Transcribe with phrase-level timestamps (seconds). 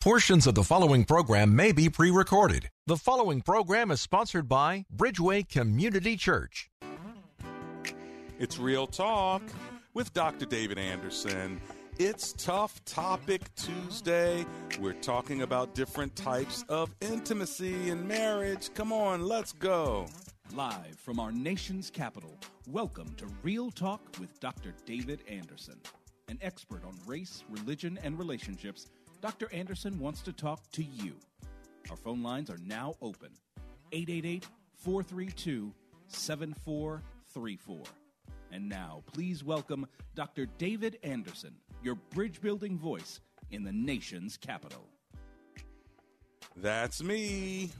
[0.00, 2.70] Portions of the following program may be pre recorded.
[2.86, 6.70] The following program is sponsored by Bridgeway Community Church.
[8.38, 9.42] It's Real Talk
[9.94, 10.46] with Dr.
[10.46, 11.60] David Anderson.
[11.98, 14.46] It's Tough Topic Tuesday.
[14.78, 18.70] We're talking about different types of intimacy in marriage.
[18.74, 20.06] Come on, let's go.
[20.54, 24.74] Live from our nation's capital, welcome to Real Talk with Dr.
[24.86, 25.80] David Anderson.
[26.28, 28.86] An expert on race, religion, and relationships,
[29.20, 29.52] Dr.
[29.52, 31.14] Anderson wants to talk to you.
[31.90, 33.30] Our phone lines are now open
[33.90, 35.72] 888 432
[36.06, 37.82] 7434.
[38.52, 40.46] And now, please welcome Dr.
[40.56, 43.20] David Anderson, your bridge building voice
[43.50, 44.86] in the nation's capital.
[46.56, 47.72] That's me,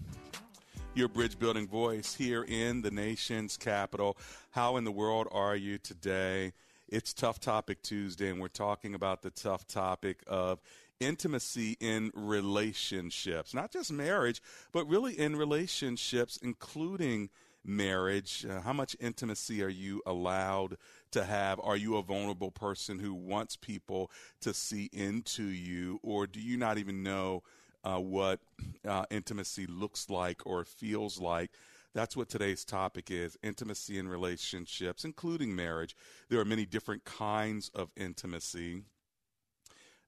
[0.94, 4.16] your bridge building voice here in the nation's capital.
[4.50, 6.52] How in the world are you today?
[6.88, 10.60] It's Tough Topic Tuesday, and we're talking about the tough topic of
[11.00, 17.30] intimacy in relationships, not just marriage, but really in relationships, including
[17.64, 18.46] marriage.
[18.48, 20.76] Uh, how much intimacy are you allowed
[21.12, 21.60] to have?
[21.62, 26.56] Are you a vulnerable person who wants people to see into you, or do you
[26.56, 27.42] not even know
[27.84, 28.40] uh, what
[28.86, 31.50] uh, intimacy looks like or feels like?
[31.94, 35.96] That's what today's topic is intimacy in relationships, including marriage.
[36.28, 38.82] There are many different kinds of intimacy.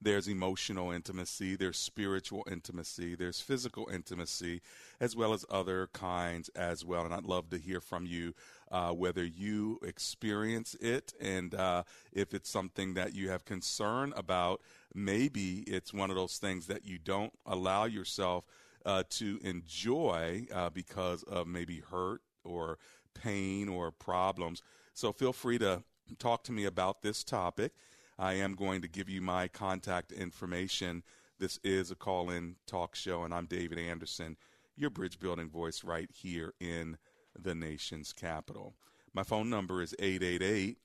[0.03, 4.63] There's emotional intimacy, there's spiritual intimacy, there's physical intimacy,
[4.99, 7.05] as well as other kinds as well.
[7.05, 8.33] And I'd love to hear from you
[8.71, 11.83] uh, whether you experience it and uh,
[12.13, 14.63] if it's something that you have concern about.
[14.95, 18.45] Maybe it's one of those things that you don't allow yourself
[18.87, 22.79] uh, to enjoy uh, because of maybe hurt or
[23.15, 24.63] pain or problems.
[24.95, 25.83] So feel free to
[26.19, 27.73] talk to me about this topic.
[28.21, 31.03] I am going to give you my contact information.
[31.39, 34.37] This is a call in talk show, and I'm David Anderson,
[34.77, 36.99] your bridge building voice right here in
[37.35, 38.75] the nation's capital.
[39.15, 40.77] My phone number is 888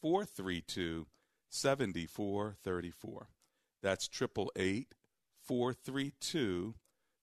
[0.00, 1.08] 432
[1.48, 3.26] 7434.
[3.82, 4.94] That's 888
[5.42, 6.74] 432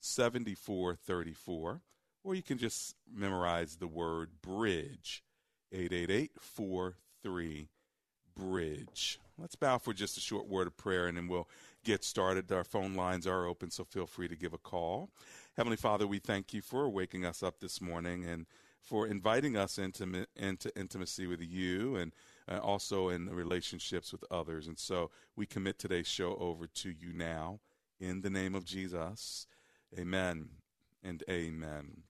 [0.02, 1.82] 7434.
[2.26, 5.24] Or you can just memorize the word bridge
[5.72, 7.70] 888 43
[8.36, 9.20] bridge.
[9.38, 11.48] Let's bow for just a short word of prayer and then we'll
[11.84, 12.52] get started.
[12.52, 15.10] Our phone lines are open, so feel free to give a call.
[15.58, 18.46] Heavenly Father, we thank you for waking us up this morning and
[18.82, 22.12] for inviting us into, into intimacy with you and
[22.50, 24.68] uh, also in relationships with others.
[24.68, 27.60] And so we commit today's show over to you now
[28.00, 29.48] in the name of Jesus.
[29.98, 30.50] Amen
[31.04, 32.04] and amen.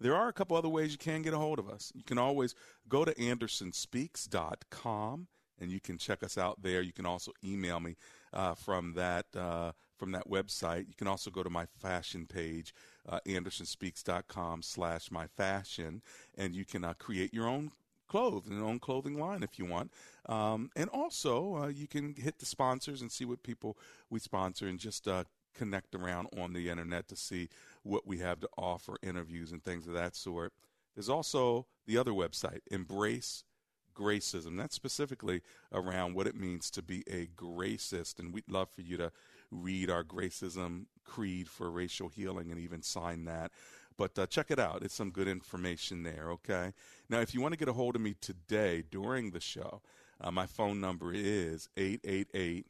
[0.00, 1.92] There are a couple other ways you can get a hold of us.
[1.94, 2.54] You can always
[2.88, 5.26] go to andersonspeaks.com
[5.60, 6.80] and you can check us out there.
[6.80, 7.96] You can also email me
[8.32, 10.88] uh, from that uh, from that website.
[10.88, 12.74] You can also go to my fashion page,
[13.06, 16.00] uh, andersonspeaks.com slash my fashion,
[16.38, 17.72] and you can uh, create your own
[18.08, 19.92] clothes and own clothing line if you want.
[20.26, 23.76] Um, and also, uh, you can hit the sponsors and see what people
[24.08, 25.24] we sponsor and just uh,
[25.54, 27.48] connect around on the internet to see
[27.82, 30.52] what we have to offer, interviews and things of that sort.
[30.94, 33.44] There's also the other website, Embrace
[33.94, 34.56] Gracism.
[34.56, 35.42] That's specifically
[35.72, 38.18] around what it means to be a gracist.
[38.18, 39.12] And we'd love for you to
[39.50, 43.52] read our Gracism Creed for Racial Healing and even sign that.
[43.96, 44.82] But uh, check it out.
[44.82, 46.72] It's some good information there, okay?
[47.08, 49.82] Now, if you want to get a hold of me today during the show,
[50.20, 52.66] uh, my phone number is 888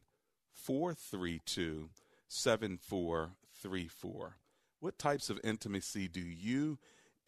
[0.54, 1.90] 432
[2.28, 4.39] 7434.
[4.80, 6.78] What types of intimacy do you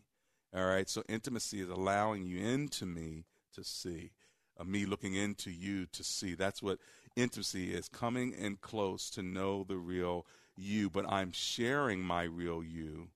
[0.55, 4.11] All right, so intimacy is allowing you into me to see,
[4.59, 6.35] uh, me looking into you to see.
[6.35, 6.79] That's what
[7.15, 10.25] intimacy is coming in close to know the real
[10.55, 13.09] you, but I'm sharing my real you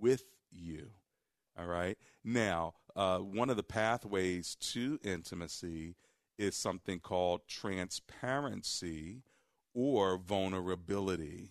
[0.00, 0.90] with you.
[1.58, 1.96] All right.
[2.24, 5.94] Now, uh, one of the pathways to intimacy
[6.38, 9.22] is something called transparency
[9.74, 11.50] or vulnerability.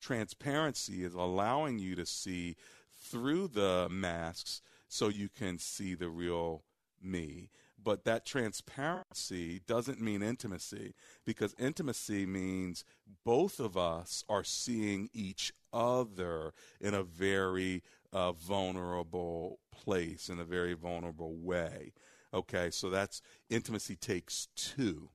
[0.00, 2.56] Transparency is allowing you to see
[2.96, 6.64] through the masks so you can see the real
[7.02, 7.50] me.
[7.82, 10.94] But that transparency doesn't mean intimacy
[11.24, 12.84] because intimacy means
[13.24, 17.82] both of us are seeing each other in a very
[18.12, 21.92] uh, vulnerable place, in a very vulnerable way.
[22.32, 25.10] Okay, so that's intimacy takes two.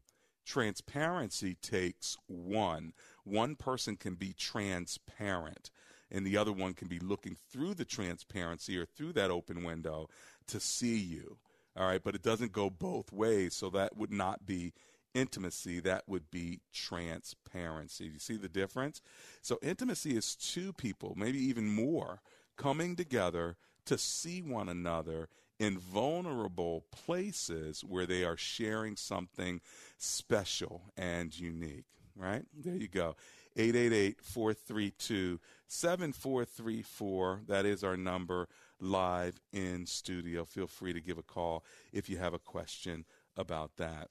[0.46, 2.94] Transparency takes one.
[3.24, 5.72] One person can be transparent,
[6.12, 10.08] and the other one can be looking through the transparency or through that open window
[10.48, 11.38] to see you.
[11.78, 14.74] All right, but it doesn't go both ways, so that would not be
[15.14, 18.06] intimacy, that would be transparency.
[18.06, 19.02] You see the difference?
[19.42, 22.22] So, intimacy is two people, maybe even more,
[22.58, 25.30] coming together to see one another
[25.60, 29.62] in vulnerable places where they are sharing something
[29.98, 31.86] special and unique.
[32.16, 32.46] Right?
[32.54, 33.16] There you go.
[33.58, 37.42] 888 432 7434.
[37.48, 38.48] That is our number
[38.80, 40.46] live in studio.
[40.46, 43.06] Feel free to give a call if you have a question
[43.36, 44.10] about that.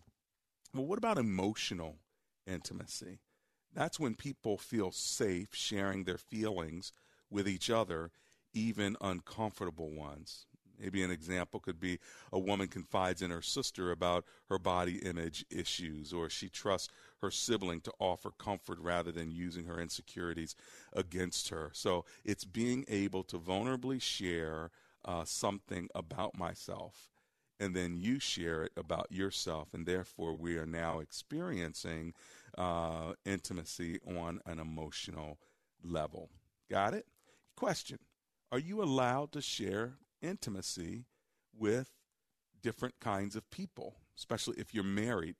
[0.75, 1.96] Well, what about emotional
[2.46, 3.20] intimacy?
[3.73, 6.93] That's when people feel safe sharing their feelings
[7.31, 8.11] with each other,
[8.52, 10.46] even uncomfortable ones.
[10.81, 11.99] Maybe an example could be
[12.32, 16.88] a woman confides in her sister about her body image issues, or she trusts
[17.21, 20.55] her sibling to offer comfort rather than using her insecurities
[20.93, 21.71] against her.
[21.73, 24.71] So it's being able to vulnerably share
[25.05, 27.11] uh, something about myself,
[27.61, 32.15] and then you share it about yourself, and therefore we are now experiencing
[32.56, 35.38] uh, intimacy on an emotional
[35.82, 36.31] level.
[36.70, 37.06] Got it?
[37.56, 37.99] Question
[38.50, 39.94] Are you allowed to share
[40.25, 41.05] intimacy
[41.56, 41.91] with
[42.62, 45.37] different kinds of people, especially if you're married.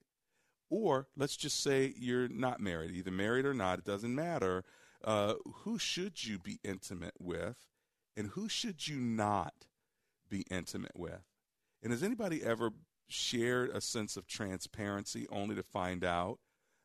[0.71, 4.65] Or let's just say you're not married, either married or not, it doesn't matter.
[5.03, 7.57] Uh, who should you be intimate with,
[8.17, 9.67] and who should you not
[10.29, 11.25] be intimate with?
[11.83, 12.71] And has anybody ever
[13.09, 16.39] shared a sense of transparency only to find out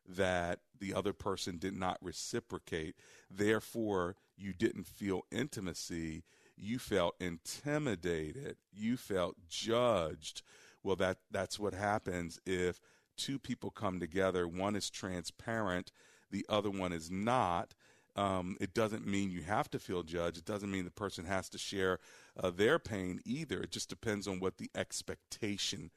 [0.06, 2.96] that the other person did not reciprocate?
[3.30, 6.24] Therefore, you didn't feel intimacy
[6.60, 10.42] you felt intimidated, you felt judged.
[10.84, 12.80] Well, that that's what happens if
[13.18, 14.48] two people come together.
[14.48, 15.92] One is transparent,
[16.32, 17.74] the other one is not.
[18.16, 20.38] Um, it doesn't mean you have to feel judged.
[20.38, 22.00] It doesn't mean the person has to share
[22.42, 23.62] uh, their pain either.
[23.62, 25.92] It just depends on what the expectation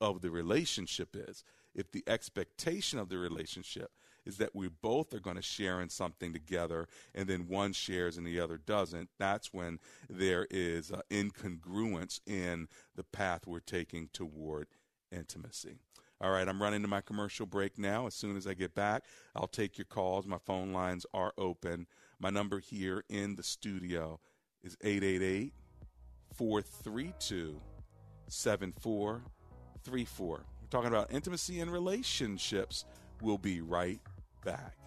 [0.00, 1.44] of the relationship is.
[1.74, 3.90] If the expectation of the relationship
[4.26, 8.16] is that we both are going to share in something together and then one shares
[8.16, 9.78] and the other doesn't, that's when
[10.10, 14.66] there is uh, incongruence in the path we're taking toward
[15.12, 15.78] intimacy.
[16.20, 18.06] All right, I'm running to my commercial break now.
[18.06, 19.04] As soon as I get back,
[19.34, 20.26] I'll take your calls.
[20.26, 21.86] My phone lines are open.
[22.18, 24.18] My number here in the studio
[24.62, 25.52] is 888
[26.34, 27.60] 432
[28.28, 30.26] 7434.
[30.28, 32.86] We're talking about intimacy and relationships.
[33.20, 34.00] We'll be right
[34.46, 34.85] back.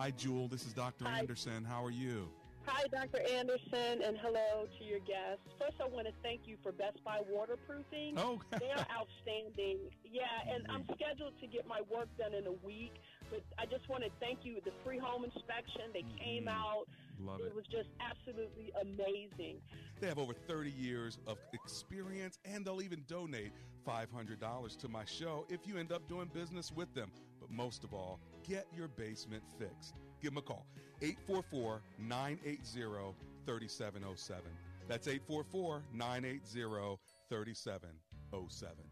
[0.00, 0.48] Hi, Jewel.
[0.48, 1.04] This is Dr.
[1.04, 1.18] Hi.
[1.18, 1.62] Anderson.
[1.62, 2.26] How are you?
[2.64, 3.20] Hi, Dr.
[3.36, 5.44] Anderson, and hello to your guests.
[5.58, 8.14] First, I want to thank you for Best Buy waterproofing.
[8.16, 9.76] Oh, they are outstanding.
[10.02, 12.94] Yeah, and I'm scheduled to get my work done in a week,
[13.28, 14.56] but I just want to thank you.
[14.64, 16.24] The free home inspection, they mm-hmm.
[16.24, 16.86] came out.
[17.20, 17.48] Love it.
[17.48, 19.60] It was just absolutely amazing.
[20.00, 23.52] They have over 30 years of experience, and they'll even donate
[23.86, 27.10] $500 to my show if you end up doing business with them.
[27.38, 29.94] But most of all, get your basement fixed.
[30.20, 30.66] Give them a call
[31.02, 33.14] 844 980
[33.46, 34.42] 3707.
[34.88, 38.84] That's 844 980 3707.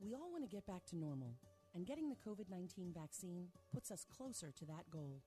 [0.00, 1.34] We all want to get back to normal,
[1.78, 5.22] and getting the COVID 19 vaccine puts us closer to that goal.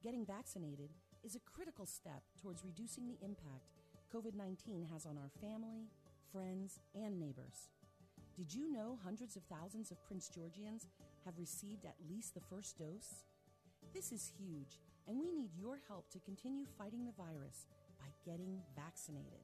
[0.00, 0.90] Getting vaccinated
[1.24, 3.74] is a critical step towards reducing the impact
[4.14, 5.90] COVID 19 has on our family,
[6.30, 7.68] friends, and neighbors.
[8.36, 10.86] Did you know hundreds of thousands of Prince Georgians
[11.24, 13.24] have received at least the first dose?
[13.92, 17.66] This is huge, and we need your help to continue fighting the virus
[17.98, 19.42] by getting vaccinated.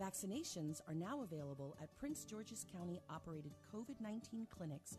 [0.00, 4.98] Vaccinations are now available at Prince George's County operated COVID 19 clinics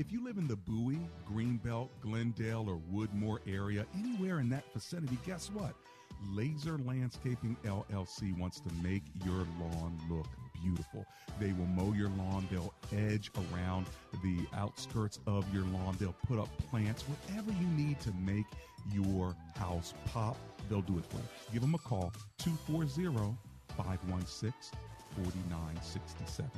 [0.00, 5.18] If you live in the Bowie, Greenbelt, Glendale, or Woodmore area, anywhere in that vicinity,
[5.26, 5.74] guess what?
[6.30, 10.26] Laser Landscaping LLC wants to make your lawn look
[10.62, 11.04] beautiful.
[11.38, 13.88] They will mow your lawn, they'll edge around
[14.24, 18.46] the outskirts of your lawn, they'll put up plants, whatever you need to make
[18.90, 20.38] your house pop,
[20.70, 21.52] they'll do it for you.
[21.52, 23.36] Give them a call 240
[23.76, 24.52] 516
[25.14, 26.50] 4967.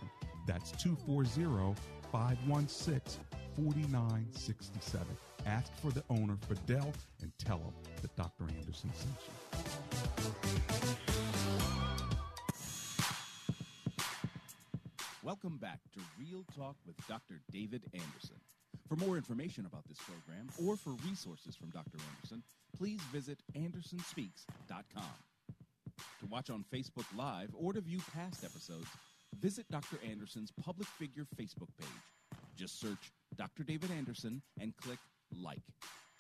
[0.47, 1.75] That's 240
[2.13, 3.25] 516
[3.57, 5.07] 4967.
[5.47, 6.93] Ask for the owner, Fidel,
[7.23, 8.45] and tell him that Dr.
[8.45, 9.33] Anderson sent you.
[15.23, 17.41] Welcome back to Real Talk with Dr.
[17.51, 18.37] David Anderson.
[18.89, 21.99] For more information about this program or for resources from Dr.
[22.15, 22.43] Anderson,
[22.77, 25.05] please visit andersonspeaks.com.
[26.21, 28.89] To watch on Facebook Live or to view past episodes,
[29.39, 29.99] visit Dr.
[30.09, 32.39] Anderson's public figure Facebook page.
[32.57, 33.63] Just search Dr.
[33.65, 34.99] David Anderson and click
[35.35, 35.63] like.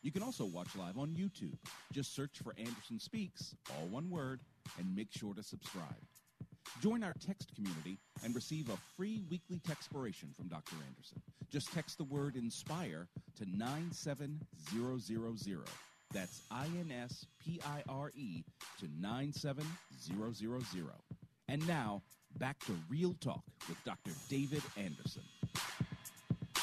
[0.02, 1.54] You can also watch live on YouTube.
[1.92, 4.40] Just search for Anderson Speaks, all one word,
[4.78, 6.02] and make sure to subscribe.
[6.80, 10.74] Join our text community and receive a free weekly textpiration from Dr.
[10.88, 11.22] Anderson.
[11.50, 14.40] Just text the word INSPIRE to 97000.
[16.12, 18.44] That's I N S P I R E
[18.80, 20.90] to 97000.
[21.48, 22.02] And now,
[22.38, 24.10] back to Real Talk with Dr.
[24.28, 25.22] David Anderson.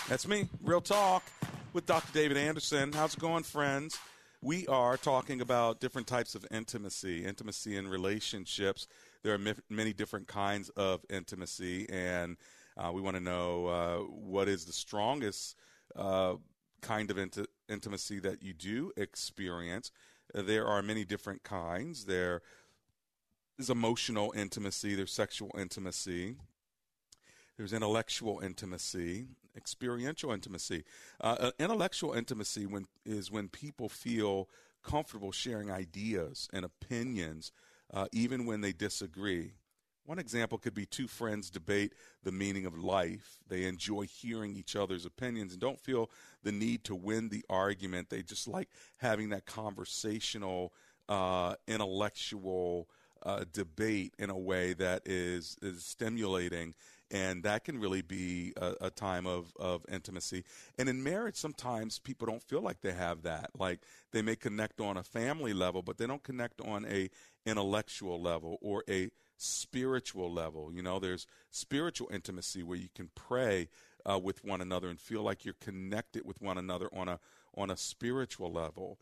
[0.08, 1.24] That's me, Real Talk
[1.74, 2.12] with Dr.
[2.14, 2.92] David Anderson.
[2.94, 3.98] How's it going, friends?
[4.42, 8.88] We are talking about different types of intimacy, intimacy in relationships.
[9.24, 12.38] There are many different kinds of intimacy, and
[12.78, 15.56] uh, we want to know uh, what is the strongest
[15.96, 16.36] uh,
[16.82, 19.92] kind of inti- intimacy that you do experience.
[20.34, 22.06] There are many different kinds.
[22.06, 22.42] There
[23.60, 26.36] is emotional intimacy, there's sexual intimacy,
[27.58, 30.86] there's intellectual intimacy, experiential intimacy.
[31.20, 34.48] Uh, uh, intellectual intimacy when, is when people feel
[34.82, 37.52] comfortable sharing ideas and opinions,
[37.94, 39.52] uh, even when they disagree.
[40.06, 43.40] One example could be two friends debate the meaning of life.
[43.48, 46.10] They enjoy hearing each other's opinions and don't feel
[46.44, 48.10] the need to win the argument.
[48.10, 50.74] They just like having that conversational,
[51.10, 52.88] uh, intellectual
[53.24, 56.74] uh, debate in a way that is, is stimulating
[57.12, 60.44] and that can really be a, a, time of, of intimacy.
[60.78, 63.50] And in marriage, sometimes people don't feel like they have that.
[63.58, 63.80] Like
[64.12, 67.10] they may connect on a family level, but they don't connect on a
[67.46, 70.72] intellectual level or a spiritual level.
[70.72, 73.70] You know, there's spiritual intimacy where you can pray
[74.10, 77.20] uh, with one another and feel like you're connected with one another on a
[77.56, 79.00] on a spiritual level.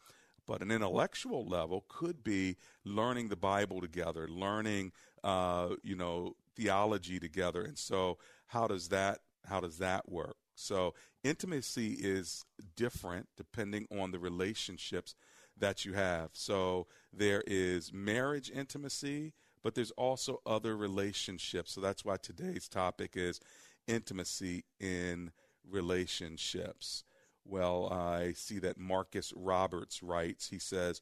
[0.48, 7.20] But an intellectual level could be learning the Bible together, learning, uh, you know, theology
[7.20, 7.62] together.
[7.64, 10.38] And so, how does that how does that work?
[10.56, 12.44] So intimacy is
[12.76, 15.16] different depending on the relationships
[15.58, 16.32] that you have.
[16.34, 21.74] So there is marriage intimacy, but there's also other relationships.
[21.74, 23.40] So that's why today's topic is
[23.88, 25.32] intimacy in
[25.70, 27.04] relationships.
[27.48, 31.00] Well, I see that Marcus Roberts writes, he says,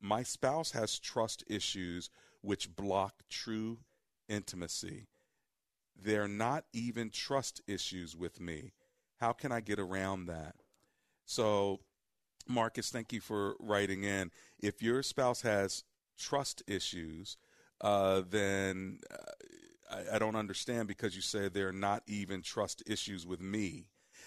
[0.00, 2.08] My spouse has trust issues
[2.40, 3.78] which block true
[4.28, 5.08] intimacy.
[6.00, 8.72] They're not even trust issues with me.
[9.20, 10.54] How can I get around that?
[11.24, 11.80] So,
[12.48, 14.30] Marcus, thank you for writing in.
[14.60, 15.84] If your spouse has
[16.18, 17.36] trust issues,
[17.80, 23.26] uh, then uh, I, I don't understand because you say they're not even trust issues
[23.26, 23.86] with me.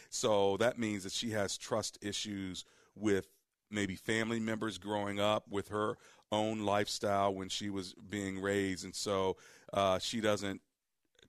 [0.09, 3.27] So that means that she has trust issues with
[3.71, 5.97] maybe family members growing up, with her
[6.31, 8.85] own lifestyle when she was being raised.
[8.85, 9.37] And so
[9.73, 10.61] uh, she doesn't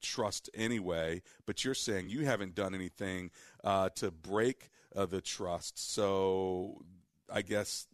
[0.00, 1.22] trust anyway.
[1.46, 3.30] But you're saying you haven't done anything
[3.64, 5.92] uh, to break uh, the trust.
[5.92, 6.82] So
[7.32, 7.86] I guess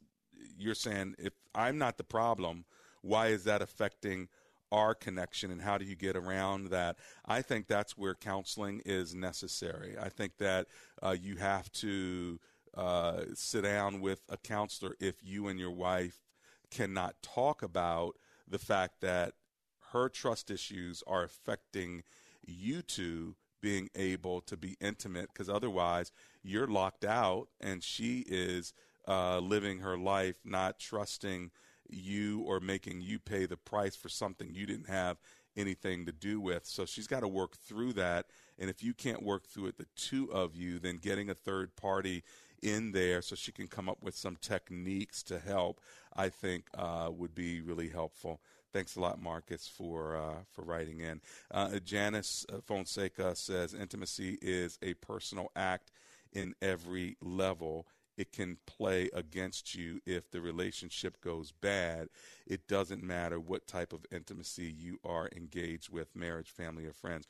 [0.59, 2.65] you're saying if I'm not the problem,
[3.03, 4.29] why is that affecting
[4.73, 6.97] our connection and how do you get around that?
[7.27, 9.97] I think that's where counseling is necessary.
[10.01, 10.67] I think that
[11.03, 12.41] uh, you have to
[12.75, 16.19] uh, sit down with a counselor if you and your wife
[16.71, 18.17] cannot talk about
[18.49, 19.35] the fact that
[19.93, 22.03] her trust issues are affecting
[22.45, 26.11] you two being able to be intimate because otherwise
[26.43, 28.73] you're locked out and she is
[29.07, 31.51] uh, living her life not trusting
[31.89, 35.19] you or making you pay the price for something you didn't have
[35.57, 36.67] anything to do with.
[36.67, 38.27] So she's got to work through that.
[38.59, 41.77] And if you can't work through it, the two of you, then getting a third
[41.77, 42.23] party
[42.63, 45.81] in there so she can come up with some techniques to help,
[46.15, 48.41] I think uh, would be really helpful.
[48.73, 51.21] Thanks a lot, Marcus, for uh, for writing in.
[51.51, 55.91] Uh, Janice Fonseca says intimacy is a personal act
[56.33, 57.87] in every level.
[58.17, 62.09] It can play against you if the relationship goes bad.
[62.47, 67.27] It doesn't matter what type of intimacy you are engaged with, marriage, family, or friends.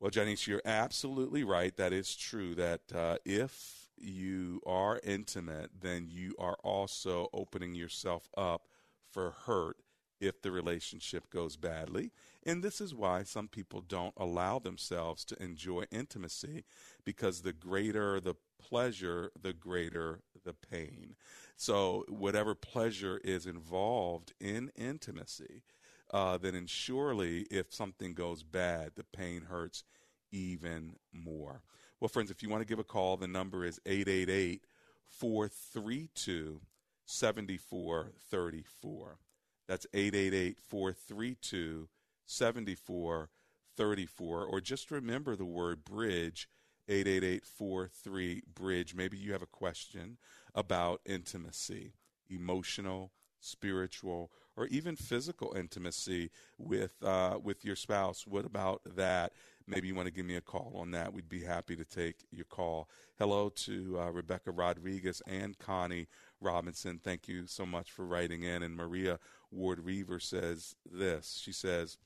[0.00, 1.76] Well, Janice, you're absolutely right.
[1.76, 2.54] That is true.
[2.54, 8.62] That uh, if you are intimate, then you are also opening yourself up
[9.10, 9.76] for hurt
[10.22, 12.12] if the relationship goes badly.
[12.46, 16.64] And this is why some people don't allow themselves to enjoy intimacy
[17.04, 21.16] because the greater the pleasure, the greater the pain.
[21.56, 25.64] So, whatever pleasure is involved in intimacy,
[26.12, 29.82] uh, then surely if something goes bad, the pain hurts
[30.30, 31.62] even more.
[31.98, 34.64] Well, friends, if you want to give a call, the number is 888
[35.08, 36.60] 432
[37.06, 39.18] 7434.
[39.68, 41.88] That's 888 432
[42.26, 44.44] 7434.
[44.44, 46.48] Or just remember the word bridge
[46.88, 48.94] 888 43 bridge.
[48.94, 50.18] Maybe you have a question
[50.54, 51.94] about intimacy,
[52.28, 58.26] emotional, spiritual, or even physical intimacy with uh, with your spouse.
[58.26, 59.32] What about that?
[59.66, 61.12] Maybe you want to give me a call on that.
[61.12, 62.88] We'd be happy to take your call.
[63.18, 66.08] Hello to uh, Rebecca Rodriguez and Connie
[66.42, 67.00] Robinson.
[67.02, 68.62] Thank you so much for writing in.
[68.62, 69.18] And Maria
[69.50, 71.40] Ward Reaver says this.
[71.42, 71.98] She says,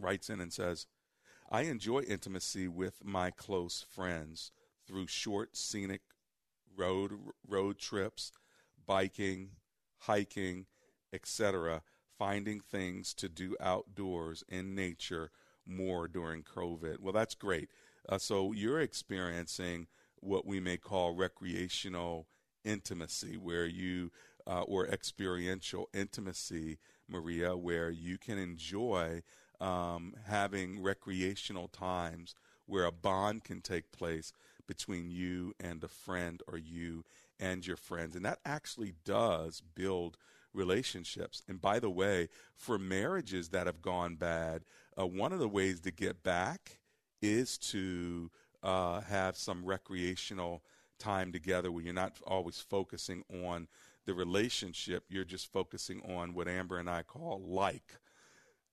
[0.00, 0.86] writes in and says,
[1.50, 4.52] I enjoy intimacy with my close friends
[4.86, 6.02] through short scenic
[6.76, 7.12] road
[7.46, 8.32] road trips,
[8.86, 9.50] biking,
[9.98, 10.66] hiking,
[11.12, 11.82] etc.,
[12.18, 15.30] finding things to do outdoors in nature
[15.66, 17.00] more during COVID.
[17.00, 17.70] Well, that's great.
[18.08, 19.86] Uh, so you're experiencing
[20.20, 22.26] what we may call recreational
[22.68, 24.10] intimacy, where you
[24.46, 26.78] uh, or experiential intimacy,
[27.08, 29.22] Maria, where you can enjoy
[29.60, 32.34] um, having recreational times
[32.66, 34.32] where a bond can take place
[34.66, 37.04] between you and a friend or you
[37.40, 38.14] and your friends.
[38.14, 40.16] And that actually does build
[40.52, 41.42] relationships.
[41.48, 44.64] And by the way, for marriages that have gone bad,
[44.98, 46.78] uh, one of the ways to get back
[47.22, 48.30] is to
[48.62, 50.62] uh, have some recreational
[50.98, 53.68] time together where you're not always focusing on
[54.06, 57.98] the relationship, you're just focusing on what Amber and I call like,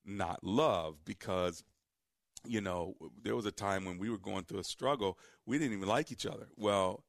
[0.06, 1.64] not love, because
[2.48, 5.74] you know, there was a time when we were going through a struggle, we didn't
[5.74, 6.48] even like each other.
[6.56, 7.04] Well,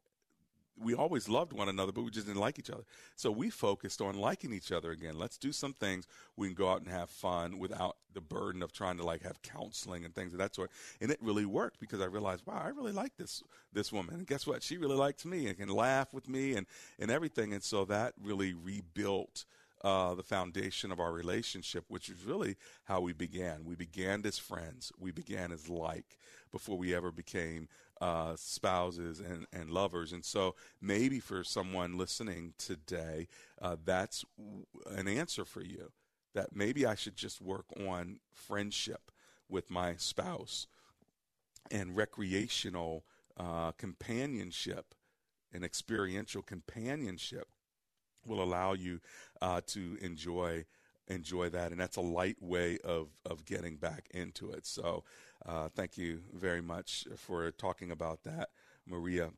[0.78, 2.84] we always loved one another, but we just didn't like each other.
[3.14, 5.18] So we focused on liking each other again.
[5.18, 8.72] Let's do some things we can go out and have fun without the burden of
[8.72, 10.70] trying to like have counseling and things of that sort.
[11.00, 14.16] And it really worked because I realized, wow, I really like this this woman.
[14.16, 14.62] And guess what?
[14.62, 16.66] She really likes me and can laugh with me and
[16.98, 17.52] and everything.
[17.52, 19.44] And so that really rebuilt
[19.84, 23.64] uh, the foundation of our relationship, which is really how we began.
[23.64, 24.90] We began as friends.
[24.98, 26.18] We began as like
[26.50, 27.68] before we ever became
[28.00, 30.12] uh, spouses and, and lovers.
[30.12, 33.28] And so maybe for someone listening today,
[33.60, 34.24] uh, that's
[34.86, 35.92] an answer for you
[36.36, 39.10] that maybe I should just work on friendship
[39.48, 40.66] with my spouse
[41.70, 43.04] and recreational
[43.38, 44.94] uh, companionship
[45.50, 47.48] and experiential companionship
[48.26, 49.00] will allow you
[49.40, 50.66] uh, to enjoy
[51.08, 51.70] enjoy that.
[51.70, 54.66] And that's a light way of of getting back into it.
[54.66, 55.04] So
[55.46, 58.50] uh, thank you very much for talking about that
[58.86, 59.30] maria.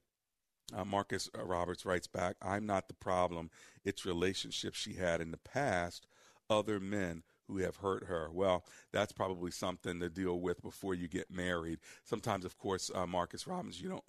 [0.76, 3.50] Uh, marcus roberts writes back i'm not the problem.
[3.84, 6.06] It's relationships she had in the past
[6.50, 8.28] other men who have hurt her.
[8.30, 11.78] Well, that's probably something to deal with before you get married.
[12.04, 14.04] Sometimes, of course, uh, Marcus Robbins, you don't,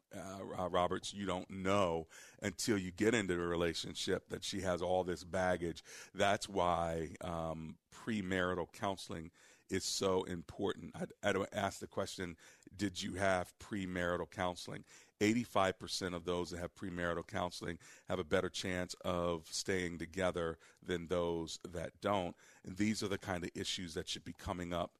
[0.60, 2.08] uh, Roberts, you don't know
[2.42, 5.84] until you get into the relationship that she has all this baggage.
[6.14, 7.76] That's why um,
[8.06, 9.32] premarital counseling
[9.70, 10.94] is so important.
[10.96, 12.36] I'd, I'd ask the question:
[12.76, 14.84] Did you have premarital counseling?
[15.22, 17.78] 85% of those that have premarital counseling
[18.08, 22.36] have a better chance of staying together than those that don't.
[22.66, 24.92] And these are the kind of issues that should be coming up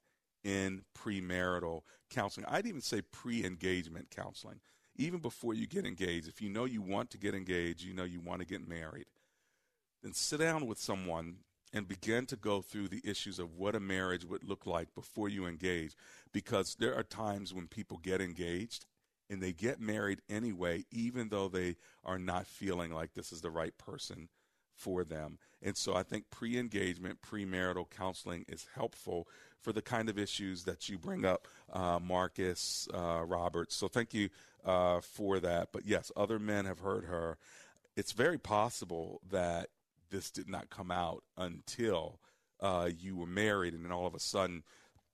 [0.44, 2.46] in premarital counseling.
[2.50, 4.60] I'd even say pre engagement counseling.
[4.96, 8.04] Even before you get engaged, if you know you want to get engaged, you know
[8.04, 9.06] you want to get married,
[10.04, 11.38] then sit down with someone
[11.72, 15.30] and begin to go through the issues of what a marriage would look like before
[15.30, 15.96] you engage.
[16.34, 18.86] Because there are times when people get engaged
[19.30, 23.52] and they get married anyway, even though they are not feeling like this is the
[23.52, 24.30] right person
[24.76, 25.38] for them.
[25.62, 29.28] And so I think pre engagement, premarital counseling is helpful
[29.62, 33.76] for the kind of issues that you bring up, uh, Marcus uh, Roberts.
[33.76, 34.30] So thank you
[34.66, 35.70] uh, for that.
[35.74, 37.38] But yes, other men have heard her.
[37.98, 39.68] It's very possible that
[40.10, 42.20] this did not come out until
[42.62, 44.64] uh, you were married, and then all of a sudden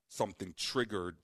[0.07, 1.17] something triggered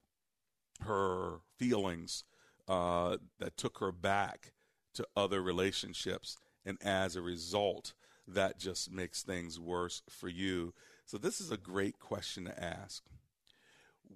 [0.82, 2.23] her feelings
[2.67, 4.54] uh, that took her back
[4.93, 6.38] to other relationships.
[6.65, 7.93] And as a result,
[8.28, 10.74] that just makes things worse for you.
[11.06, 13.04] So, this is a great question to ask.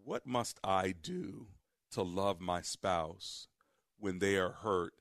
[0.03, 1.47] What must I do
[1.91, 3.47] to love my spouse
[3.97, 4.93] when they are hurt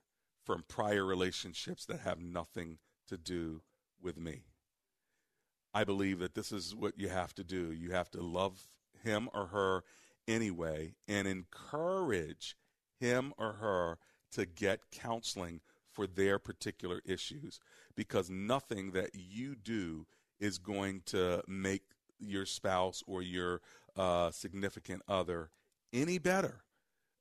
[0.45, 2.79] from prior relationships that have nothing
[3.09, 3.63] to do
[4.01, 4.45] with me?
[5.75, 7.73] I believe that this is what you have to do.
[7.73, 8.71] You have to love
[9.03, 9.83] him or her
[10.27, 12.57] anyway and encourage
[12.99, 13.99] him or her
[14.33, 15.61] to get counseling
[15.93, 17.61] for their particular issues
[17.95, 20.07] because nothing that you do
[20.41, 21.83] is going to make
[22.19, 23.61] your spouse or your
[23.97, 25.51] uh, significant other
[25.93, 26.65] any better.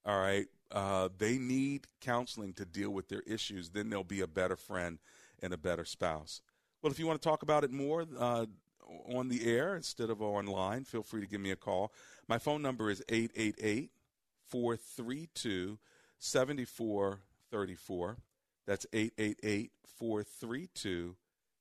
[0.05, 0.47] All right.
[0.71, 3.69] Uh, they need counseling to deal with their issues.
[3.69, 4.97] Then they'll be a better friend
[5.41, 6.41] and a better spouse.
[6.81, 8.47] Well, if you want to talk about it more uh,
[9.13, 11.93] on the air instead of online, feel free to give me a call.
[12.27, 13.91] My phone number is 888
[14.53, 15.79] 432
[16.19, 18.17] 7434.
[18.67, 21.15] That's 888 432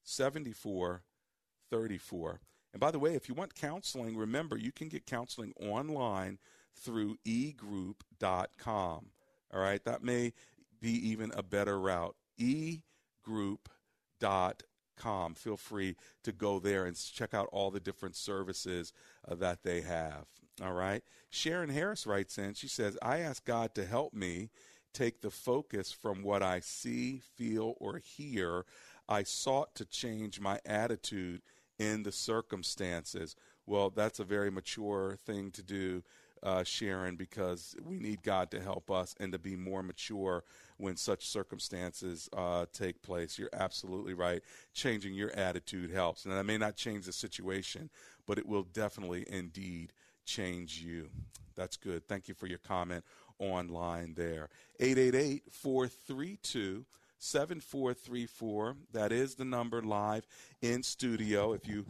[0.05, 2.41] 7434.
[2.75, 6.39] And by the way, if you want counseling, remember you can get counseling online
[6.77, 9.07] through egroup.com.
[9.55, 10.35] All right, that may
[10.79, 12.15] be even a better route.
[12.39, 15.35] egroup.com.
[15.35, 18.93] Feel free to go there and check out all the different services
[19.27, 20.27] uh, that they have.
[20.61, 21.03] All right.
[21.31, 24.51] Sharon Harris writes in, she says, I ask God to help me
[24.93, 28.67] take the focus from what I see, feel, or hear.
[29.09, 31.41] I sought to change my attitude
[31.79, 33.35] in the circumstances.
[33.67, 36.03] Well, that's a very mature thing to do,
[36.43, 40.45] uh, Sharon, because we need God to help us and to be more mature
[40.77, 43.39] when such circumstances uh, take place.
[43.39, 44.43] You're absolutely right.
[44.75, 46.27] Changing your attitude helps.
[46.27, 47.89] And that may not change the situation,
[48.27, 49.93] but it will definitely, indeed,
[50.25, 51.09] change you.
[51.55, 52.09] That's good.
[52.09, 53.05] Thank you for your comment
[53.39, 54.49] online there.
[54.81, 56.85] 888 432
[57.19, 58.77] 7434.
[58.93, 60.27] That is the number live
[60.61, 61.53] in studio.
[61.53, 61.87] If you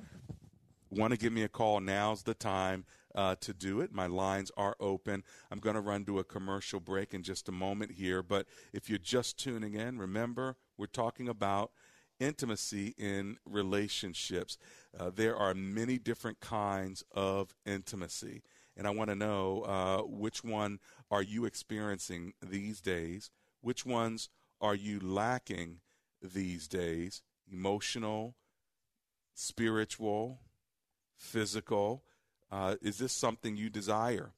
[0.90, 3.92] want to give me a call, now's the time uh, to do it.
[3.92, 5.22] My lines are open.
[5.50, 8.22] I'm going to run to a commercial break in just a moment here.
[8.22, 11.72] But if you're just tuning in, remember we're talking about
[12.22, 14.56] intimacy in relationships.
[14.98, 18.42] Uh, there are many different kinds of intimacy.
[18.76, 20.78] And I want to know uh, which one
[21.10, 23.30] are you experiencing these days?
[23.60, 24.28] Which ones
[24.60, 25.80] are you lacking
[26.22, 27.22] these days?
[27.50, 28.34] Emotional,
[29.34, 30.40] spiritual,
[31.16, 32.02] physical.
[32.50, 34.32] Uh, is this something you desire?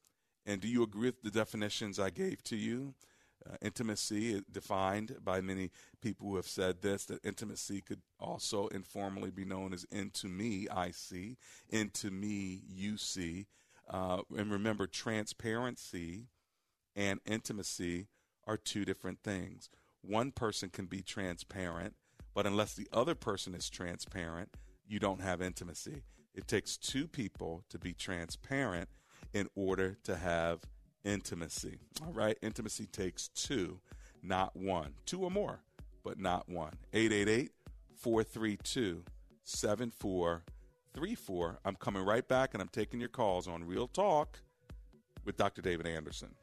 [0.46, 2.94] And do you agree with the definitions I gave to you?
[3.46, 9.30] Uh, intimacy, defined by many people who have said this, that intimacy could also informally
[9.30, 11.36] be known as into me, I see,
[11.68, 13.46] into me, you see.
[13.88, 16.28] Uh, and remember, transparency
[16.96, 18.08] and intimacy
[18.46, 19.68] are two different things.
[20.00, 21.94] One person can be transparent,
[22.34, 24.54] but unless the other person is transparent,
[24.86, 26.02] you don't have intimacy.
[26.34, 28.88] It takes two people to be transparent
[29.32, 30.60] in order to have
[31.04, 31.78] intimacy.
[32.02, 32.36] All right?
[32.42, 33.78] Intimacy takes two,
[34.22, 34.94] not one.
[35.06, 35.60] Two or more,
[36.02, 36.72] but not one.
[36.92, 37.52] 888
[37.96, 39.04] 432
[39.44, 41.60] 7434.
[41.64, 44.40] I'm coming right back and I'm taking your calls on Real Talk
[45.24, 45.62] with Dr.
[45.62, 46.34] David Anderson.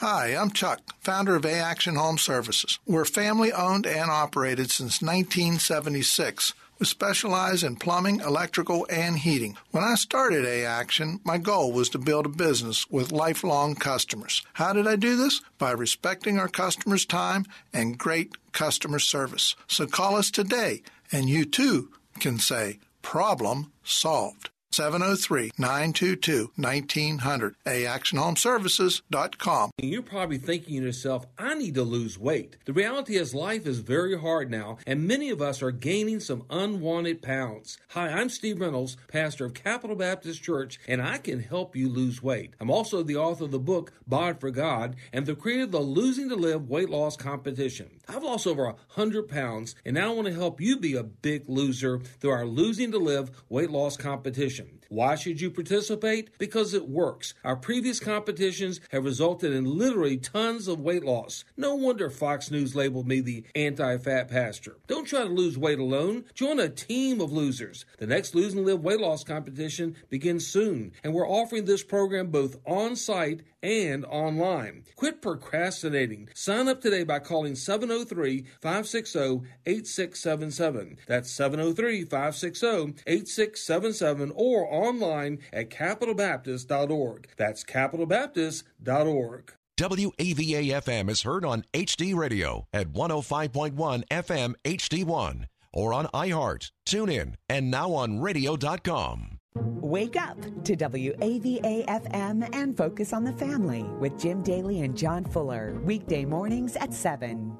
[0.00, 2.78] Hi, I'm Chuck, founder of A Action Home Services.
[2.86, 6.54] We're family owned and operated since 1976.
[6.78, 9.56] We specialize in plumbing, electrical, and heating.
[9.72, 14.42] When I started A Action, my goal was to build a business with lifelong customers.
[14.52, 15.40] How did I do this?
[15.58, 19.56] By respecting our customers' time and great customer service.
[19.66, 24.50] So call us today, and you too can say, Problem solved.
[24.72, 27.54] 703 922 1900.
[27.64, 29.70] AActionHomeservices.com.
[29.78, 32.56] You're probably thinking to yourself, I need to lose weight.
[32.64, 36.44] The reality is, life is very hard now, and many of us are gaining some
[36.50, 37.78] unwanted pounds.
[37.88, 42.22] Hi, I'm Steve Reynolds, pastor of Capital Baptist Church, and I can help you lose
[42.22, 42.54] weight.
[42.60, 45.80] I'm also the author of the book, Bod for God, and the creator of the
[45.80, 47.90] Losing to Live weight loss competition.
[48.08, 51.48] I've lost over 100 pounds, and now I want to help you be a big
[51.48, 56.30] loser through our Losing to Live weight loss competition solution why should you participate?
[56.38, 57.34] Because it works.
[57.44, 61.44] Our previous competitions have resulted in literally tons of weight loss.
[61.56, 64.78] No wonder Fox News labeled me the anti fat pastor.
[64.86, 66.24] Don't try to lose weight alone.
[66.34, 67.84] Join a team of losers.
[67.98, 72.28] The next Lose and Live weight loss competition begins soon, and we're offering this program
[72.28, 74.84] both on site and online.
[74.96, 76.28] Quit procrastinating.
[76.34, 80.98] Sign up today by calling 703 560 8677.
[81.06, 87.28] That's 703 560 8677 or online at capitalbaptist.org.
[87.36, 89.52] That's capitalbaptist.org.
[89.78, 97.34] WAVA FM is heard on HD Radio at 105.1 FM HD1 or on iHeart, TuneIn,
[97.48, 99.38] and now on radio.com.
[99.54, 105.24] Wake up to WAVA FM and focus on the family with Jim Daly and John
[105.24, 107.56] Fuller, weekday mornings at 7.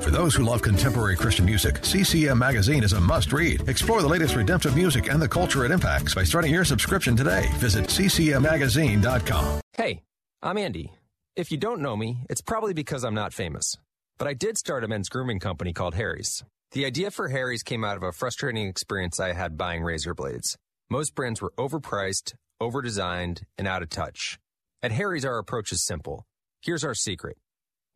[0.00, 3.68] For those who love contemporary Christian music, CCM Magazine is a must read.
[3.68, 7.48] Explore the latest redemptive music and the culture it impacts by starting your subscription today.
[7.54, 9.60] Visit ccmmagazine.com.
[9.76, 10.02] Hey,
[10.42, 10.92] I'm Andy.
[11.36, 13.76] If you don't know me, it's probably because I'm not famous.
[14.18, 16.44] But I did start a men's grooming company called Harry's.
[16.72, 20.56] The idea for Harry's came out of a frustrating experience I had buying razor blades.
[20.90, 24.38] Most brands were overpriced, overdesigned, and out of touch.
[24.82, 26.24] At Harry's, our approach is simple.
[26.60, 27.36] Here's our secret.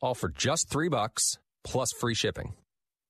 [0.00, 2.54] all for just three bucks plus free shipping.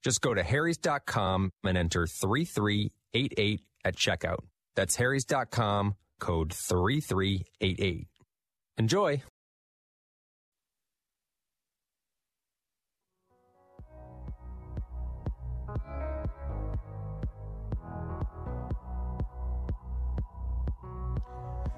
[0.03, 4.39] Just go to harrys.com and enter 3388 at checkout.
[4.77, 8.07] That's harrys.com, code 3388.
[8.79, 9.23] Enjoy!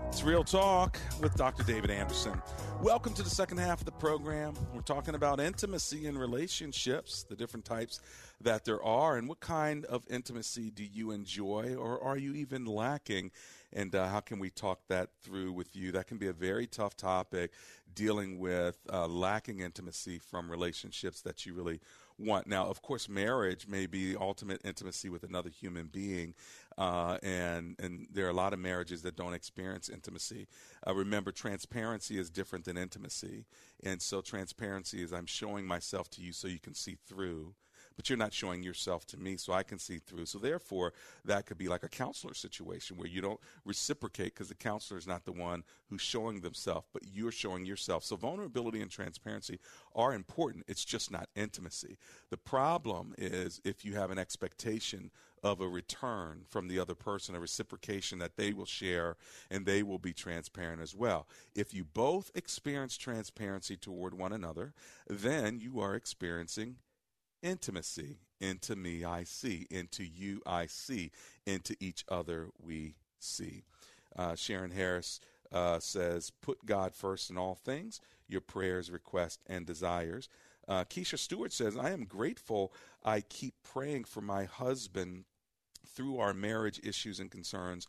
[0.09, 1.63] It's Real Talk with Dr.
[1.65, 2.41] David Anderson.
[2.81, 4.55] Welcome to the second half of the program.
[4.75, 8.01] We're talking about intimacy in relationships, the different types
[8.41, 12.65] that there are, and what kind of intimacy do you enjoy or are you even
[12.65, 13.33] lacking?
[13.73, 15.93] And uh, how can we talk that through with you?
[15.93, 17.53] That can be a very tough topic
[17.95, 21.81] dealing with uh, lacking intimacy from relationships that you really
[22.19, 22.47] want.
[22.47, 26.35] Now, of course, marriage may be ultimate intimacy with another human being,
[26.77, 30.49] uh, and and there are a lot of marriages that don't experience intimacy.
[30.87, 33.45] Uh, remember, transparency is different than intimacy,
[33.83, 37.55] and so transparency is I'm showing myself to you so you can see through
[37.99, 40.27] but you're not showing yourself to me so I can see through.
[40.27, 40.93] So therefore,
[41.25, 45.07] that could be like a counselor situation where you don't reciprocate because the counselor is
[45.09, 48.05] not the one who's showing themselves, but you're showing yourself.
[48.05, 49.59] So vulnerability and transparency
[49.97, 50.65] are important.
[50.69, 51.99] It's just not intimacy.
[52.31, 55.11] The problem is if you have an expectation
[55.43, 59.17] of a return from the other person, a reciprocation that they will share
[59.51, 61.27] and they will be transparent as well.
[61.57, 64.73] If you both experience transparency toward one another,
[65.09, 66.77] then you are experiencing
[67.43, 68.19] intimacy.
[68.41, 71.11] Into me I see, into you I see,
[71.45, 73.65] into each other we see.
[74.17, 75.19] Uh, Sharon Harris
[75.53, 80.29] uh, says, Put God first in all things, your prayers, requests, and desires.
[80.69, 82.73] Uh, Keisha Stewart says, I am grateful
[83.05, 85.25] I keep praying for my husband
[85.87, 87.89] through our marriage issues and concerns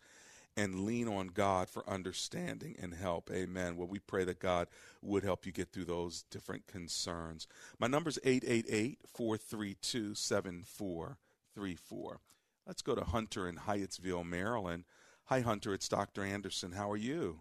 [0.57, 3.29] and lean on God for understanding and help.
[3.31, 3.77] Amen.
[3.77, 4.67] Well, we pray that God
[5.01, 7.47] would help you get through those different concerns.
[7.79, 12.19] My number is 888 432 7434.
[12.67, 14.83] Let's go to Hunter in Hyattsville, Maryland.
[15.25, 15.73] Hi, Hunter.
[15.73, 16.23] It's Dr.
[16.23, 16.73] Anderson.
[16.73, 17.39] How are you?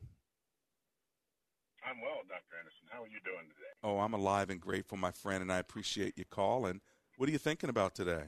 [1.85, 2.57] I'm well, Dr.
[2.59, 2.87] Anderson.
[2.91, 3.73] How are you doing today?
[3.83, 6.81] Oh, I'm alive and grateful, my friend, and I appreciate you calling.
[7.17, 8.25] What are you thinking about today?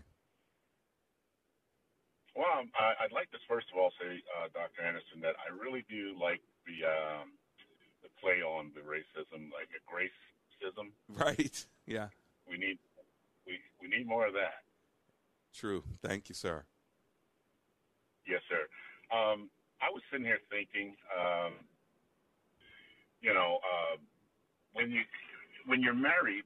[2.36, 4.86] Well, um, I, would like to first of all say, uh, Dr.
[4.86, 7.34] Anderson, that I really do like the um,
[8.02, 10.94] the play on the racism, like a gracism.
[11.08, 11.66] Right.
[11.86, 12.06] Yeah.
[12.46, 12.78] We need
[13.46, 14.62] we we need more of that.
[15.52, 15.82] True.
[16.06, 16.66] Thank you, sir.
[18.28, 18.70] Yes, sir.
[19.10, 19.50] Um,
[19.82, 21.54] I was sitting here thinking, um,
[23.20, 23.96] you know, uh,
[24.72, 25.02] when you
[25.66, 26.44] when you're married,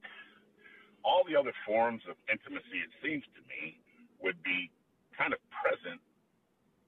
[1.03, 3.77] all the other forms of intimacy, it seems to me,
[4.23, 4.71] would be
[5.17, 6.01] kind of present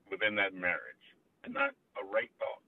[0.10, 1.06] within that marriage
[1.44, 2.62] and not a right thought.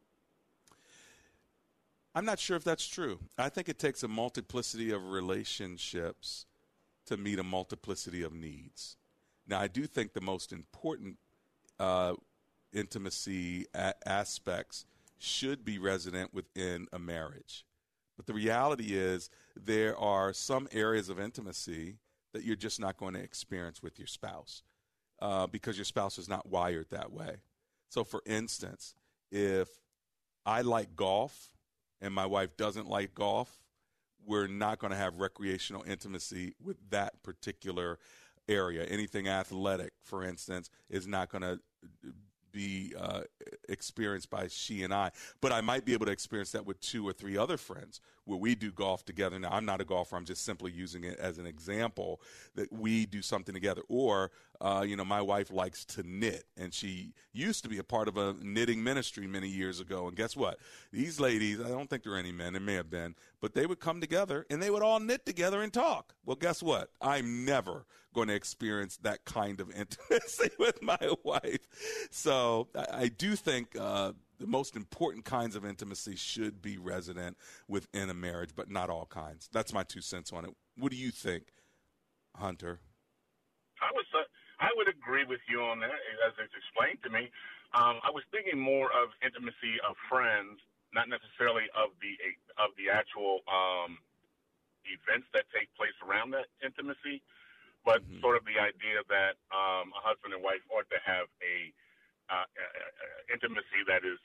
[2.16, 3.20] I'm not sure if that's true.
[3.38, 6.46] I think it takes a multiplicity of relationships
[7.06, 8.98] to meet a multiplicity of needs.
[9.48, 11.18] Now, I do think the most important
[11.80, 12.16] uh,
[12.74, 14.86] intimacy a- aspects
[15.18, 17.66] should be resident within a marriage.
[18.16, 21.98] But the reality is, there are some areas of intimacy
[22.34, 24.62] that you're just not going to experience with your spouse
[25.22, 27.38] uh, because your spouse is not wired that way.
[27.90, 28.96] So, for instance,
[29.32, 29.68] if
[30.46, 31.52] I like golf
[32.02, 33.62] and my wife doesn't like golf,
[34.26, 38.00] we're not going to have recreational intimacy with that particular
[38.48, 38.84] area.
[38.84, 41.60] Anything athletic, for instance, is not going to
[42.52, 43.22] be uh,
[43.68, 45.12] experienced by she and I.
[45.42, 48.38] But I might be able to experience that with two or three other friends where
[48.38, 49.38] we do golf together.
[49.40, 50.16] Now, I'm not a golfer.
[50.16, 52.22] I'm just simply using it as an example
[52.56, 53.82] that we do something together.
[53.88, 57.84] Or, uh, you know, my wife likes to knit, and she used to be a
[57.84, 60.08] part of a knitting ministry many years ago.
[60.08, 60.60] And guess what?
[60.92, 63.66] These ladies, I don't think there are any men, there may have been, but they
[63.66, 66.14] would come together and they would all knit together and talk.
[66.26, 66.90] Well, guess what?
[67.02, 72.08] I'm never going to experience that kind of intimacy with my wife.
[72.12, 77.38] So I, I do think uh, the most important kinds of intimacy should be resident
[77.68, 79.50] within a marriage, but not all kinds.
[79.54, 80.52] That's my two cents on it.
[80.78, 81.44] What do you think,
[82.36, 82.80] Hunter?
[83.82, 84.24] I was uh,
[84.60, 87.32] I would agree with you on that, as it's explained to me.
[87.72, 90.60] Um, I was thinking more of intimacy of friends,
[90.94, 92.14] not necessarily of the
[92.60, 94.00] of the actual um,
[94.84, 97.22] events that take place around that intimacy
[97.86, 98.20] but mm-hmm.
[98.20, 101.72] sort of the idea that um, a husband and wife ought to have a,
[102.28, 104.20] uh, a, a intimacy that is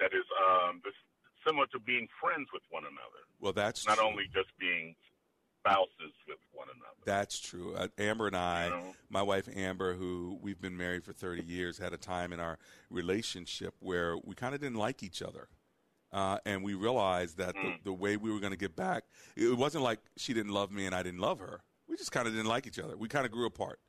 [0.00, 0.96] that is um, this,
[1.44, 3.22] similar to being friends with one another.
[3.36, 4.08] Well, that's not true.
[4.08, 4.96] only just being
[5.60, 6.96] spouses with one another.
[7.04, 7.74] That's true.
[7.74, 8.94] Uh, Amber and I, you know?
[9.08, 12.58] my wife Amber, who we've been married for 30 years, had a time in our
[12.90, 15.48] relationship where we kind of didn't like each other.
[16.12, 17.62] Uh, and we realized that mm.
[17.62, 19.04] the, the way we were going to get back,
[19.36, 22.26] it wasn't like she didn't love me and I didn't love her we just kind
[22.28, 22.96] of didn't like each other.
[22.96, 23.80] We kind of grew apart.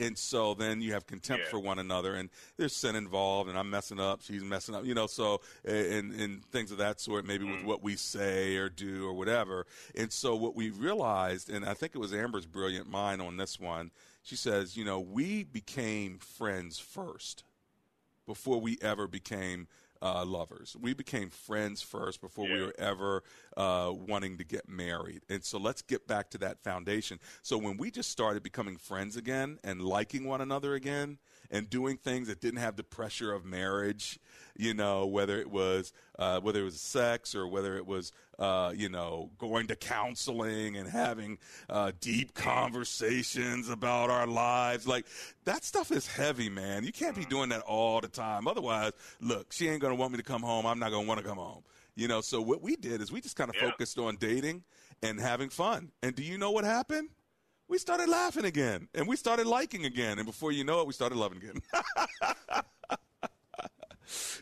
[0.00, 1.50] And so then you have contempt yeah.
[1.50, 4.92] for one another, and there's sin involved, and I'm messing up, she's messing up, you
[4.92, 7.52] know, so, and, and things of that sort, maybe mm.
[7.52, 9.66] with what we say or do or whatever.
[9.94, 13.60] And so what we realized, and I think it was Amber's brilliant mind on this
[13.60, 13.92] one,
[14.24, 17.44] she says, you know, we became friends first
[18.26, 19.68] before we ever became
[20.04, 20.76] uh, lovers.
[20.78, 22.54] We became friends first before yeah.
[22.54, 23.22] we were ever
[23.56, 25.22] uh, wanting to get married.
[25.30, 27.18] And so let's get back to that foundation.
[27.42, 31.18] So when we just started becoming friends again and liking one another again
[31.50, 34.18] and doing things that didn't have the pressure of marriage,
[34.56, 38.72] you know, whether it was uh, whether it was sex or whether it was uh,
[38.74, 45.06] you know going to counseling and having uh, deep conversations about our lives, like
[45.44, 46.84] that stuff is heavy, man.
[46.84, 48.46] You can't be doing that all the time.
[48.46, 50.66] Otherwise, look, she ain't gonna want me to come home.
[50.66, 51.62] I'm not gonna want to come home.
[51.96, 53.70] You know, so what we did is we just kind of yeah.
[53.70, 54.64] focused on dating
[55.02, 55.92] and having fun.
[56.02, 57.10] And do you know what happened?
[57.68, 60.92] We started laughing again, and we started liking again, and before you know it, we
[60.92, 61.62] started loving again.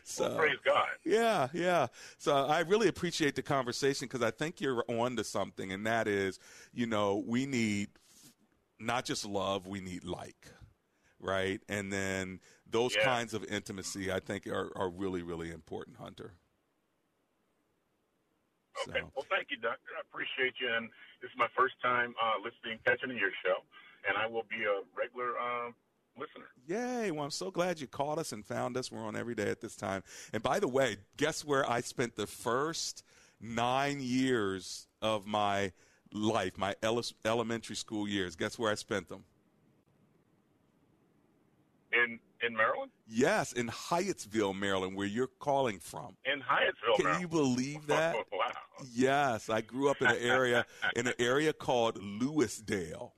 [0.03, 0.87] So, well, praise God.
[1.05, 1.87] Yeah, yeah.
[2.17, 6.07] So I really appreciate the conversation because I think you're on to something, and that
[6.07, 6.39] is,
[6.73, 7.89] you know, we need
[8.79, 10.47] not just love, we need like,
[11.19, 11.61] right?
[11.69, 13.05] And then those yeah.
[13.05, 16.33] kinds of intimacy, I think, are, are really, really important, Hunter.
[18.87, 18.99] Okay.
[18.99, 19.11] So.
[19.15, 19.93] Well, thank you, Doctor.
[19.97, 20.69] I appreciate you.
[20.73, 20.89] And
[21.21, 23.63] this is my first time uh, listening, catching your show.
[24.07, 25.71] And I will be a regular uh,
[26.17, 26.49] listener.
[26.67, 27.11] Yay.
[27.11, 28.91] Well, I'm so glad you called us and found us.
[28.91, 30.03] We're on every day at this time.
[30.33, 33.03] And by the way, guess where I spent the first
[33.39, 35.71] nine years of my
[36.11, 38.35] life, my ele- elementary school years?
[38.35, 39.23] Guess where I spent them?
[41.93, 42.91] In in Maryland?
[43.07, 46.15] Yes, in Hyattsville, Maryland, where you're calling from.
[46.25, 46.97] In Hyattsville, Maryland.
[46.97, 47.21] Can Maryland.
[47.21, 48.15] you believe that?
[48.31, 48.51] wow.
[48.93, 50.65] Yes, I grew up in an area
[50.95, 53.13] in an area called Lewisdale.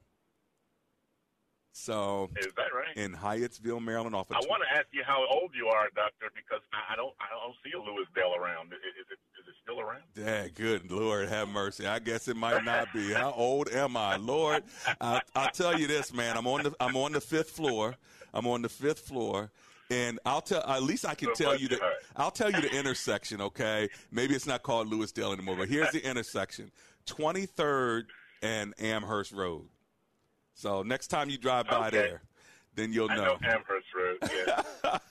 [1.78, 2.96] So Is that right?
[2.96, 6.28] in Hyattsville, Maryland, off of I want to ask you how old you are, Doctor,
[6.34, 8.68] because I don't I don't see a Lewisdale around.
[8.72, 10.04] Is is it is it still around?
[10.16, 11.86] Dang, good Lord, have mercy.
[11.86, 13.12] I guess it might not be.
[13.12, 14.64] How old am I, Lord?
[15.02, 16.38] I, I'll tell you this, man.
[16.38, 17.96] I'm on the I'm on the fifth floor.
[18.36, 19.50] I'm on the fifth floor,
[19.90, 20.62] and I'll tell.
[20.70, 21.80] At least I can tell you the.
[22.16, 23.42] I'll tell you the intersection.
[23.42, 26.72] Okay, maybe it's not called Lewisdale anymore, but here's the intersection:
[27.08, 28.04] 23rd
[28.44, 29.68] and Amherst Road.
[30.54, 31.98] So next time you drive by Okay.
[31.98, 32.22] there,
[32.76, 34.18] then you'll I know Amherst Road.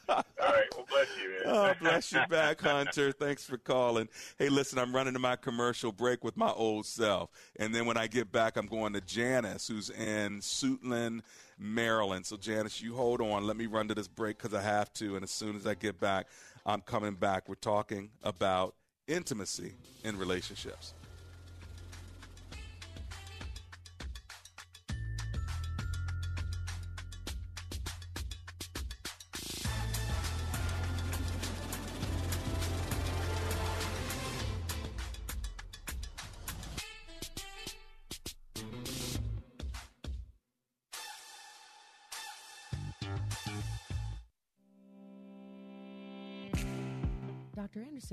[0.08, 0.22] Yeah.
[0.54, 0.86] Right.
[0.88, 1.40] Bless you, man.
[1.46, 3.12] Oh, bless you back, Hunter.
[3.12, 4.08] Thanks for calling.
[4.38, 7.30] Hey, listen, I'm running to my commercial break with my old self.
[7.56, 11.20] And then when I get back, I'm going to Janice, who's in Suitland,
[11.58, 12.26] Maryland.
[12.26, 13.46] So, Janice, you hold on.
[13.46, 15.16] Let me run to this break because I have to.
[15.16, 16.26] And as soon as I get back,
[16.64, 17.48] I'm coming back.
[17.48, 18.74] We're talking about
[19.06, 19.74] intimacy
[20.04, 20.94] in relationships.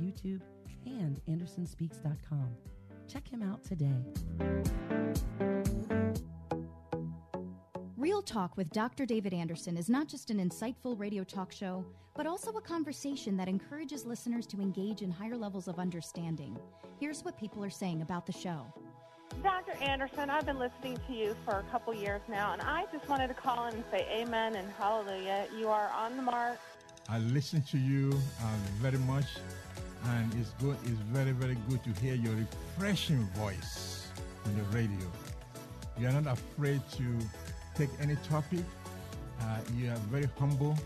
[0.00, 0.40] YouTube,
[0.86, 2.48] and AndersonSpeaks.com.
[3.08, 4.02] Check him out today.
[7.96, 9.04] Real Talk with Dr.
[9.06, 11.84] David Anderson is not just an insightful radio talk show,
[12.14, 16.56] but also a conversation that encourages listeners to engage in higher levels of understanding.
[17.00, 18.72] Here's what people are saying about the show.
[19.42, 19.72] Dr.
[19.82, 23.28] Anderson, I've been listening to you for a couple years now, and I just wanted
[23.28, 25.46] to call in and say amen and hallelujah.
[25.58, 26.58] You are on the mark.
[27.08, 28.46] I listen to you uh,
[28.80, 29.26] very much,
[30.04, 30.76] and it's good.
[30.84, 34.08] It's very, very good to hear your refreshing voice
[34.44, 35.10] on the radio.
[35.98, 37.04] You are not afraid to
[37.74, 38.64] take any topic.
[39.40, 40.76] Uh, you are very humble,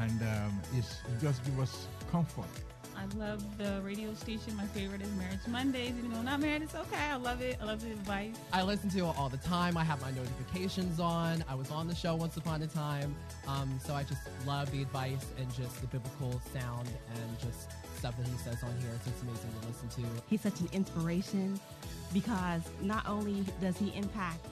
[0.00, 2.48] and um, it's, it just gives us comfort.
[2.96, 4.56] I love the radio station.
[4.56, 5.92] My favorite is Marriage Mondays.
[5.98, 7.10] Even though I'm not married, it's okay.
[7.10, 7.58] I love it.
[7.60, 8.34] I love the advice.
[8.52, 9.76] I listen to it all the time.
[9.76, 11.44] I have my notifications on.
[11.48, 13.14] I was on the show once upon a time.
[13.46, 18.16] Um, so I just love the advice and just the biblical sound and just stuff
[18.16, 18.90] that he says on here.
[18.94, 20.22] It's just amazing to listen to.
[20.28, 21.60] He's such an inspiration
[22.12, 24.46] because not only does he impact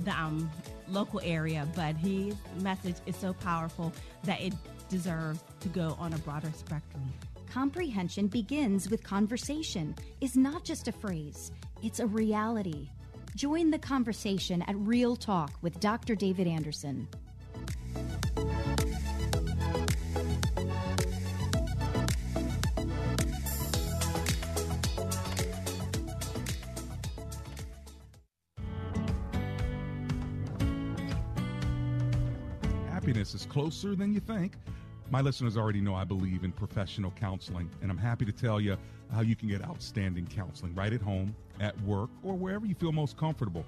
[0.00, 0.50] the um,
[0.88, 3.92] local area, but his message is so powerful
[4.24, 4.54] that it
[4.88, 7.12] deserves to go on a broader spectrum.
[7.52, 12.88] Comprehension begins with conversation, is not just a phrase, it's a reality.
[13.36, 16.14] Join the conversation at Real Talk with Dr.
[16.14, 17.06] David Anderson.
[32.88, 34.52] Happiness is closer than you think.
[35.12, 38.78] My listeners already know I believe in professional counseling, and I'm happy to tell you
[39.12, 42.92] how you can get outstanding counseling right at home, at work, or wherever you feel
[42.92, 43.66] most comfortable.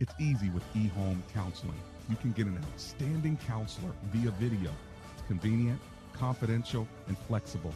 [0.00, 1.78] It's easy with eHome Counseling.
[2.08, 4.70] You can get an outstanding counselor via video.
[5.12, 5.78] It's convenient,
[6.14, 7.74] confidential, and flexible.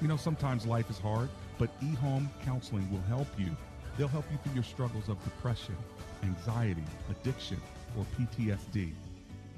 [0.00, 3.48] You know, sometimes life is hard, but eHome Counseling will help you.
[3.98, 5.74] They'll help you through your struggles of depression,
[6.22, 7.60] anxiety, addiction,
[7.98, 8.92] or PTSD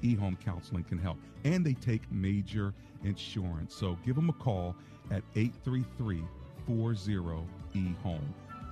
[0.02, 1.16] eHome Counseling can help.
[1.44, 2.74] And they take major
[3.04, 3.74] insurance.
[3.74, 4.74] So give them a call
[5.10, 6.22] at 833
[6.66, 6.94] 40
[7.74, 8.20] eHome.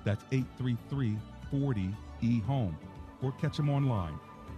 [0.03, 1.17] That's 833
[1.51, 1.89] 40
[2.23, 2.75] eHome.
[3.21, 4.17] Or catch them online,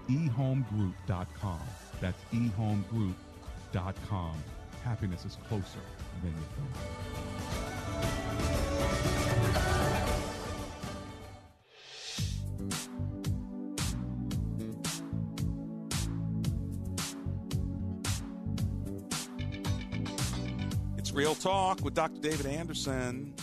[0.09, 1.59] ehomegroup.com.
[2.01, 4.35] That's ehomegroup.com.
[4.83, 5.79] Happiness is closer
[6.23, 6.69] than you think.
[21.17, 22.21] Real Talk with Dr.
[22.21, 23.33] David Anderson.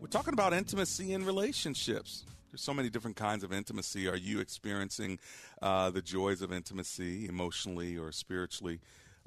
[0.00, 2.24] We're talking about intimacy in relationships.
[2.52, 4.06] There's so many different kinds of intimacy.
[4.06, 5.18] Are you experiencing
[5.60, 8.78] uh, the joys of intimacy emotionally or spiritually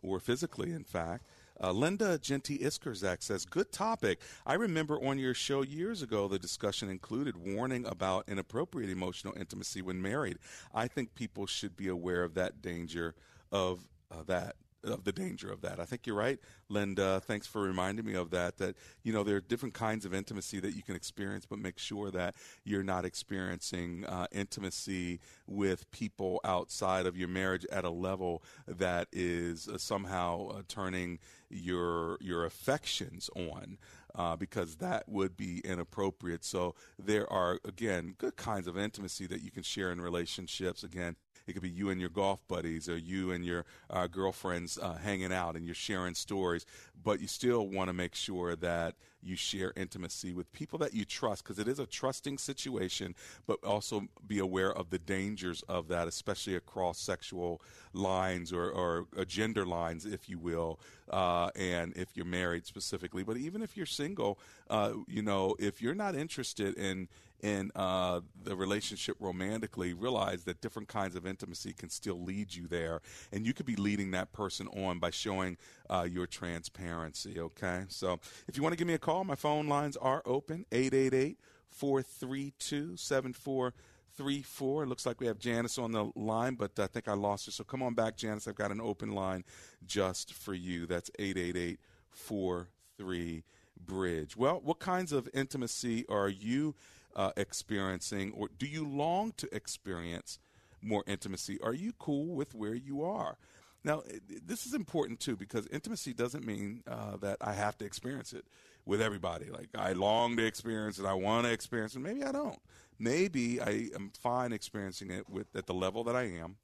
[0.02, 1.26] or physically, in fact?
[1.62, 4.22] Uh, Linda Genty Iskerzak says, Good topic.
[4.46, 9.82] I remember on your show years ago, the discussion included warning about inappropriate emotional intimacy
[9.82, 10.38] when married.
[10.74, 13.16] I think people should be aware of that danger
[13.52, 15.80] of uh, that of the danger of that.
[15.80, 17.22] I think you're right, Linda.
[17.26, 18.58] Thanks for reminding me of that.
[18.58, 21.78] That you know there are different kinds of intimacy that you can experience, but make
[21.78, 27.90] sure that you're not experiencing uh, intimacy with people outside of your marriage at a
[27.90, 31.20] level that is uh, somehow uh, turning
[31.50, 33.78] your your affections on.
[34.16, 36.44] Uh, because that would be inappropriate.
[36.44, 40.84] So there are again good kinds of intimacy that you can share in relationships.
[40.84, 41.16] Again,
[41.50, 44.96] it could be you and your golf buddies or you and your uh, girlfriends uh,
[44.96, 46.66] hanging out and you're sharing stories.
[47.04, 51.06] But you still want to make sure that you share intimacy with people that you
[51.06, 53.16] trust because it is a trusting situation,
[53.48, 57.62] but also be aware of the dangers of that, especially across sexual
[57.94, 63.24] lines or, or uh, gender lines, if you will, uh, and if you're married specifically.
[63.24, 64.40] But even if you're single,
[64.70, 67.08] uh, you know, if you're not interested in
[67.42, 72.68] in uh, the relationship romantically, realize that different kinds of intimacy can still lead you
[72.68, 73.02] there.
[73.32, 75.58] And you could be leading that person on by showing
[75.90, 77.86] uh, your transparency, okay?
[77.88, 81.40] So if you want to give me a call, my phone lines are open 888
[81.70, 84.84] 432 7434.
[84.84, 87.52] It looks like we have Janice on the line, but I think I lost her.
[87.52, 88.48] So come on back, Janice.
[88.48, 89.44] I've got an open line
[89.86, 90.86] just for you.
[90.86, 91.80] That's 888
[92.12, 93.44] 43
[93.86, 94.38] Bridge.
[94.38, 96.76] Well, what kinds of intimacy are you
[97.16, 100.38] uh, experiencing, or do you long to experience
[100.82, 101.60] more intimacy?
[101.64, 103.38] Are you cool with where you are?
[103.84, 104.04] Now,
[104.46, 108.46] this is important too because intimacy doesn't mean uh, that I have to experience it
[108.86, 109.50] with everybody.
[109.50, 112.00] Like I long to experience it, I want to experience it.
[112.00, 112.60] Maybe I don't.
[112.98, 116.58] Maybe I am fine experiencing it with at the level that I am,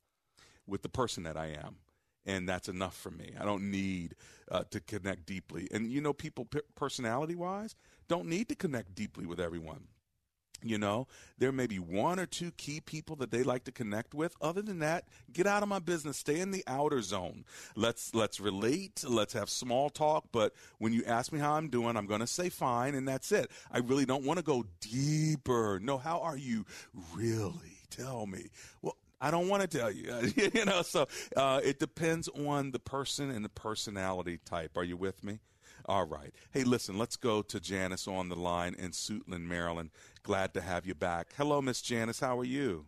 [0.67, 1.77] with the person that I am,
[2.25, 3.33] and that's enough for me.
[3.39, 4.15] I don't need
[4.51, 5.67] uh, to connect deeply.
[5.71, 7.75] And you know, people personality wise
[8.07, 9.87] don't need to connect deeply with everyone.
[10.63, 14.13] You know, there may be one or two key people that they like to connect
[14.13, 14.35] with.
[14.41, 16.17] Other than that, get out of my business.
[16.17, 17.45] Stay in the outer zone.
[17.75, 19.03] Let's let's relate.
[19.07, 20.25] Let's have small talk.
[20.31, 23.31] But when you ask me how I'm doing, I'm going to say fine, and that's
[23.31, 23.51] it.
[23.71, 25.79] I really don't want to go deeper.
[25.81, 26.65] No, how are you
[27.13, 27.79] really?
[27.89, 28.49] Tell me.
[28.81, 30.13] Well, I don't want to tell you.
[30.53, 34.77] you know, so uh, it depends on the person and the personality type.
[34.77, 35.39] Are you with me?
[35.87, 36.33] All right.
[36.49, 39.91] Hey, listen, let's go to Janice on the line in Suitland, Maryland.
[40.23, 41.33] Glad to have you back.
[41.37, 42.19] Hello, Miss Janice.
[42.21, 42.85] How are you?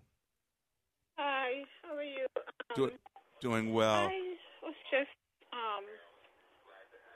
[1.18, 1.62] Hi.
[1.86, 2.26] How are you?
[2.36, 2.98] Um, Do-
[3.40, 4.10] doing well.
[4.10, 4.18] I
[4.66, 5.14] was just
[5.54, 5.86] um,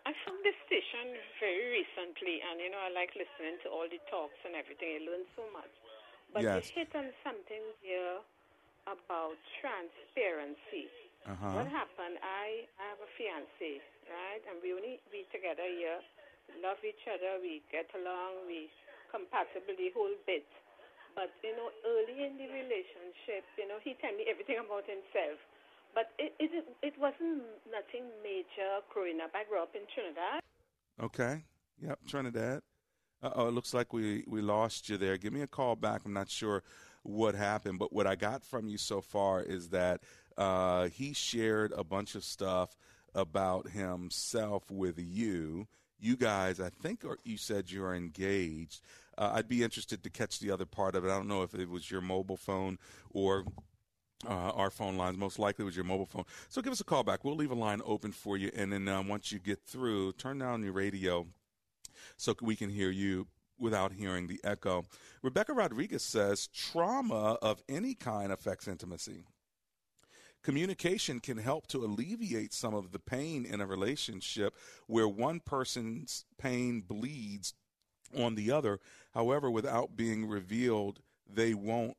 [0.05, 3.97] I found this station very recently, and you know I like listening to all the
[4.13, 5.01] talks and everything.
[5.01, 5.73] I learn so much.
[6.29, 6.69] But Yes.
[6.69, 8.21] you hit on something here
[8.85, 10.93] about transparency.
[11.25, 11.57] Uh-huh.
[11.57, 12.21] What happened?
[12.21, 14.41] I, I have a fiance, right?
[14.49, 16.01] And we only be together here.
[16.59, 17.39] Love each other.
[17.39, 18.47] We get along.
[18.47, 18.67] We
[19.11, 20.47] compatible the whole bit.
[21.15, 25.39] But you know, early in the relationship, you know, he tell me everything about himself.
[25.93, 29.31] But it it it wasn't nothing major growing up.
[29.35, 30.39] I grew up in Trinidad.
[31.01, 31.43] Okay.
[31.81, 32.61] Yep, Trinidad.
[33.23, 35.17] Uh oh, it looks like we, we lost you there.
[35.17, 36.01] Give me a call back.
[36.05, 36.63] I'm not sure
[37.03, 40.01] what happened, but what I got from you so far is that
[40.37, 42.75] uh, he shared a bunch of stuff
[43.13, 45.67] about himself with you.
[45.99, 48.81] You guys, I think, or you said you're engaged.
[49.17, 51.09] Uh, I'd be interested to catch the other part of it.
[51.09, 52.79] I don't know if it was your mobile phone
[53.11, 53.45] or
[54.27, 55.17] uh, our phone lines.
[55.17, 56.25] Most likely was your mobile phone.
[56.49, 57.23] So give us a call back.
[57.23, 60.39] We'll leave a line open for you, and then um, once you get through, turn
[60.39, 61.27] down your radio
[62.17, 63.27] so we can hear you
[63.59, 64.85] without hearing the echo.
[65.21, 69.23] Rebecca Rodriguez says trauma of any kind affects intimacy.
[70.43, 74.55] Communication can help to alleviate some of the pain in a relationship
[74.87, 77.53] where one person's pain bleeds
[78.17, 78.79] on the other.
[79.13, 80.99] However, without being revealed,
[81.31, 81.95] they won't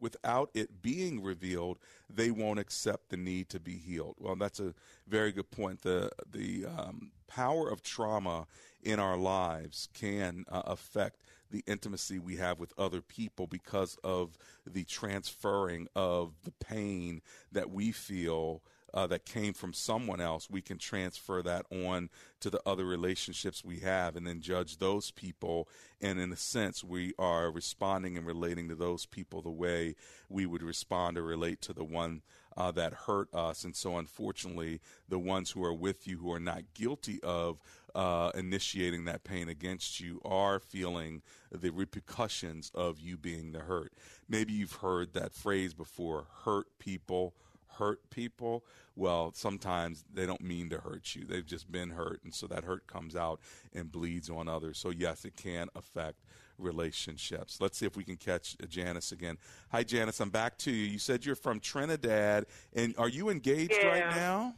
[0.00, 1.78] without it being revealed,
[2.08, 4.16] they won't accept the need to be healed.
[4.18, 4.74] Well, that's a
[5.06, 5.82] very good point.
[5.82, 8.46] The the um, power of trauma
[8.82, 14.36] in our lives can uh, affect the intimacy we have with other people because of
[14.66, 17.22] the transferring of the pain
[17.52, 18.62] that we feel
[18.96, 22.08] uh, that came from someone else, we can transfer that on
[22.40, 25.68] to the other relationships we have and then judge those people.
[26.00, 29.96] And in a sense, we are responding and relating to those people the way
[30.30, 32.22] we would respond or relate to the one
[32.56, 33.64] uh, that hurt us.
[33.64, 34.80] And so, unfortunately,
[35.10, 37.58] the ones who are with you who are not guilty of
[37.94, 41.20] uh, initiating that pain against you are feeling
[41.52, 43.92] the repercussions of you being the hurt.
[44.26, 47.34] Maybe you've heard that phrase before hurt people
[47.78, 48.64] hurt people.
[48.96, 51.26] Well, sometimes they don't mean to hurt you.
[51.26, 52.20] They've just been hurt.
[52.24, 53.40] And so that hurt comes out
[53.74, 54.78] and bleeds on others.
[54.78, 56.24] So, yes, it can affect
[56.58, 57.60] relationships.
[57.60, 59.36] Let's see if we can catch Janice again.
[59.70, 60.18] Hi, Janice.
[60.20, 60.86] I'm back to you.
[60.86, 62.46] You said you're from Trinidad.
[62.74, 63.86] And are you engaged Yeah.
[63.86, 64.54] right now?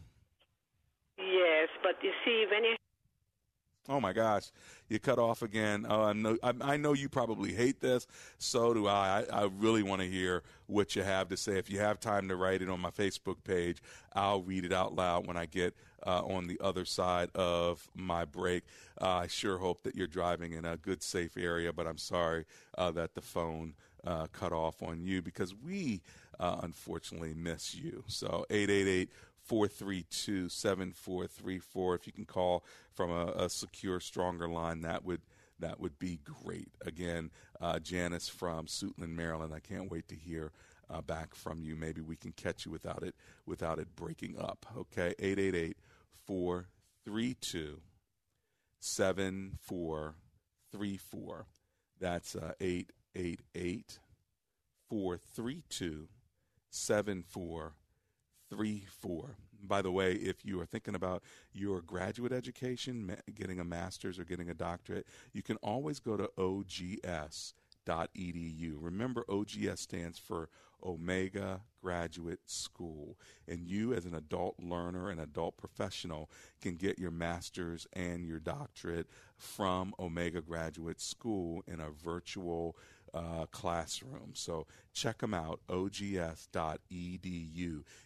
[1.19, 2.77] Yes, but you see, when you
[3.89, 4.51] Oh my gosh,
[4.91, 5.87] you cut off again.
[5.89, 6.37] Oh, I know.
[6.43, 8.07] I, I know you probably hate this.
[8.37, 9.25] So do I.
[9.31, 11.57] I, I really want to hear what you have to say.
[11.57, 13.79] If you have time to write it on my Facebook page,
[14.13, 15.75] I'll read it out loud when I get
[16.07, 18.65] uh, on the other side of my break.
[19.01, 21.73] Uh, I sure hope that you're driving in a good, safe area.
[21.73, 22.45] But I'm sorry
[22.77, 23.73] uh, that the phone
[24.07, 26.03] uh, cut off on you because we
[26.39, 28.05] uh, unfortunately miss you.
[28.07, 29.11] So eight eight eight.
[29.49, 31.95] 432 7434.
[31.95, 35.23] If you can call from a, a, secure, stronger line, that would
[35.59, 36.69] that would be great.
[36.85, 37.31] Again,
[37.61, 39.53] uh, Janice from Suitland, Maryland.
[39.55, 40.53] I can't wait to hear
[40.91, 41.77] uh, back from you.
[41.77, 43.15] Maybe we can catch you without it
[43.47, 44.67] without it breaking up.
[44.77, 45.79] Okay, 888
[46.27, 47.81] 432
[48.81, 51.47] 7434.
[51.99, 53.99] That's uh, 888
[54.91, 56.09] 432
[56.71, 57.88] 7434.
[59.63, 61.23] By the way, if you are thinking about
[61.53, 66.31] your graduate education, getting a master's or getting a doctorate, you can always go to
[66.39, 67.55] ogs.edu.
[68.81, 70.49] Remember, OGS stands for
[70.85, 73.19] Omega Graduate School.
[73.47, 76.31] And you, as an adult learner and adult professional,
[76.61, 82.77] can get your master's and your doctorate from Omega Graduate School in a virtual
[83.15, 84.33] uh, classroom.
[84.35, 86.43] So check them out, ogs.edu.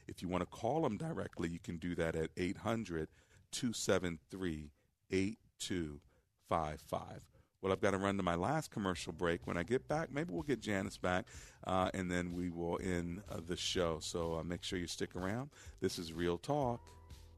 [0.08, 3.08] If you want to call them directly, you can do that at 800
[3.52, 4.70] 273
[5.10, 7.20] 8255.
[7.60, 9.46] Well, I've got to run to my last commercial break.
[9.46, 11.26] When I get back, maybe we'll get Janice back,
[11.64, 13.98] uh, and then we will end uh, the show.
[14.00, 15.50] So uh, make sure you stick around.
[15.80, 16.80] This is Real Talk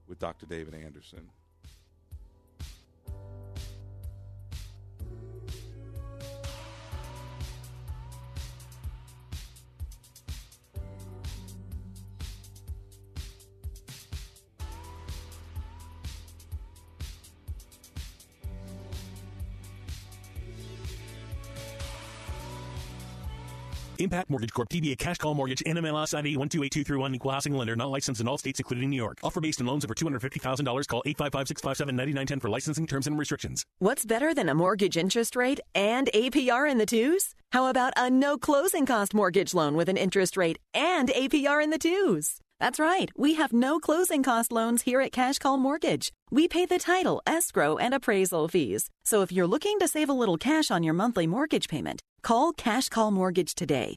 [0.09, 0.47] with Dr.
[0.47, 1.29] David Anderson.
[24.01, 24.69] Impact Mortgage Corp.
[24.69, 25.63] DBA Cash Call Mortgage.
[25.67, 27.15] NMLS ID 128231.
[27.15, 27.77] Equal housing lender.
[27.77, 29.19] Not licensed in all states, including New York.
[29.23, 30.89] Offer based on loans over $250,000.
[30.89, 33.65] Call 855-657-9910 for licensing terms and restrictions.
[33.79, 37.35] What's better than a mortgage interest rate and APR in the twos?
[37.53, 41.71] How about a no closing cost mortgage loan with an interest rate and APR in
[41.71, 42.41] the twos?
[42.65, 43.11] That's right.
[43.15, 46.11] We have no closing cost loans here at Cash Call Mortgage.
[46.31, 48.89] We pay the title, escrow, and appraisal fees.
[49.05, 52.55] So if you're looking to save a little cash on your monthly mortgage payment, call
[52.55, 53.97] Cash Call Mortgage today.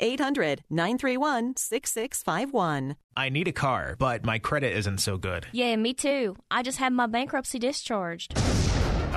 [0.00, 2.96] 800 931 6651.
[3.16, 5.46] I need a car, but my credit isn't so good.
[5.52, 6.36] Yeah, me too.
[6.50, 8.34] I just had my bankruptcy discharged.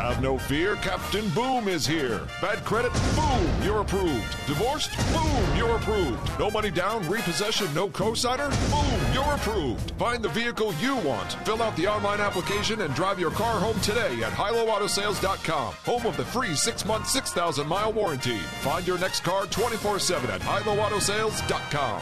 [0.04, 2.28] Have no fear, Captain Boom is here.
[2.42, 2.92] Bad credit?
[3.16, 4.36] Boom, you're approved.
[4.46, 4.92] Divorced?
[5.14, 6.20] Boom, you're approved.
[6.38, 8.50] No money down, repossession, no cosigner?
[8.70, 9.92] Boom, you're approved.
[9.92, 11.32] Find the vehicle you want.
[11.46, 16.18] Fill out the online application and drive your car home today at HiLoAutoSales.com, home of
[16.18, 18.40] the free six month, 6,000 mile warranty.
[18.60, 22.02] Find your next car 24 7 at HiLoAutoSales.com.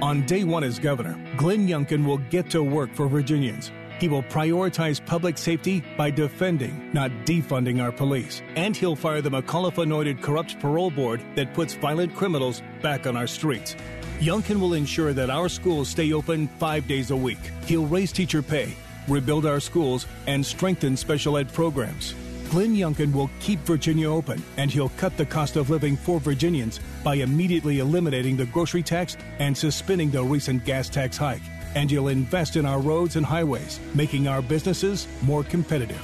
[0.00, 3.72] On day one as governor, Glenn Youngkin will get to work for Virginians.
[4.02, 8.42] He will prioritize public safety by defending, not defunding our police.
[8.56, 13.16] And he'll fire the McAuliffe anointed corrupt parole board that puts violent criminals back on
[13.16, 13.76] our streets.
[14.18, 17.38] Youngkin will ensure that our schools stay open five days a week.
[17.66, 18.74] He'll raise teacher pay,
[19.06, 22.16] rebuild our schools, and strengthen special ed programs.
[22.50, 26.80] Glenn Youngkin will keep Virginia open, and he'll cut the cost of living for Virginians
[27.04, 31.42] by immediately eliminating the grocery tax and suspending the recent gas tax hike.
[31.74, 36.02] And you'll invest in our roads and highways, making our businesses more competitive.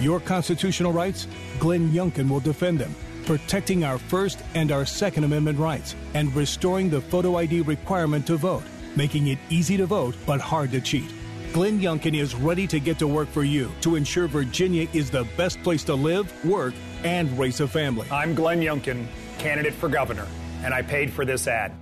[0.00, 1.26] Your constitutional rights?
[1.58, 2.94] Glenn Youngkin will defend them,
[3.24, 8.36] protecting our First and our Second Amendment rights, and restoring the photo ID requirement to
[8.36, 8.64] vote,
[8.94, 11.10] making it easy to vote but hard to cheat.
[11.52, 15.24] Glenn Youngkin is ready to get to work for you to ensure Virginia is the
[15.38, 18.06] best place to live, work, and raise a family.
[18.10, 19.06] I'm Glenn Youngkin,
[19.38, 20.26] candidate for governor,
[20.62, 21.72] and I paid for this ad.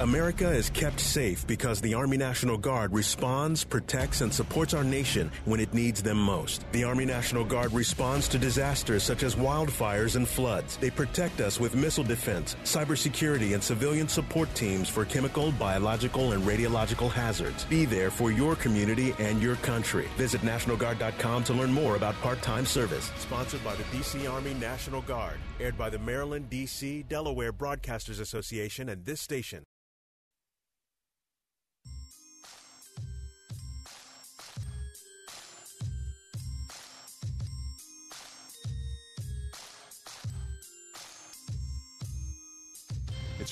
[0.00, 5.30] America is kept safe because the Army National Guard responds, protects, and supports our nation
[5.44, 6.64] when it needs them most.
[6.72, 10.78] The Army National Guard responds to disasters such as wildfires and floods.
[10.78, 16.42] They protect us with missile defense, cybersecurity, and civilian support teams for chemical, biological, and
[16.42, 17.64] radiological hazards.
[17.66, 20.08] Be there for your community and your country.
[20.16, 23.12] Visit NationalGuard.com to learn more about part-time service.
[23.18, 24.26] Sponsored by the D.C.
[24.26, 25.38] Army National Guard.
[25.60, 29.62] Aired by the Maryland, D.C., Delaware Broadcasters Association and this station.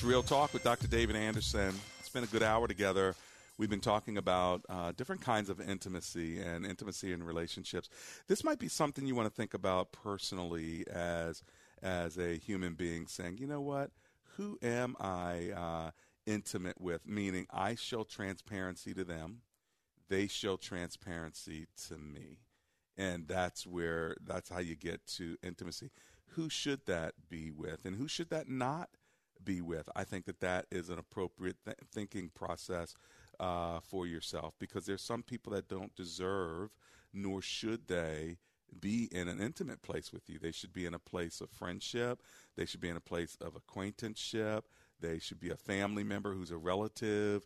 [0.03, 0.87] Real Talk with Dr.
[0.87, 1.73] David Anderson.
[1.99, 3.15] It's been a good hour together.
[3.57, 7.89] We've been talking about uh, different kinds of intimacy and intimacy in relationships.
[8.27, 11.41] This might be something you want to think about personally as
[11.81, 13.91] as a human being, saying, you know what,
[14.35, 15.91] who am I uh,
[16.25, 17.07] intimate with?
[17.07, 19.41] Meaning, I show transparency to them,
[20.09, 22.39] they show transparency to me,
[22.97, 25.91] and that's where that's how you get to intimacy.
[26.31, 28.89] Who should that be with, and who should that not?
[29.45, 29.89] Be with.
[29.95, 32.95] I think that that is an appropriate th- thinking process
[33.39, 36.69] uh, for yourself because there's some people that don't deserve,
[37.13, 38.37] nor should they
[38.79, 40.39] be in an intimate place with you.
[40.39, 42.21] They should be in a place of friendship.
[42.55, 44.65] They should be in a place of acquaintanceship.
[44.99, 47.45] They should be a family member who's a relative.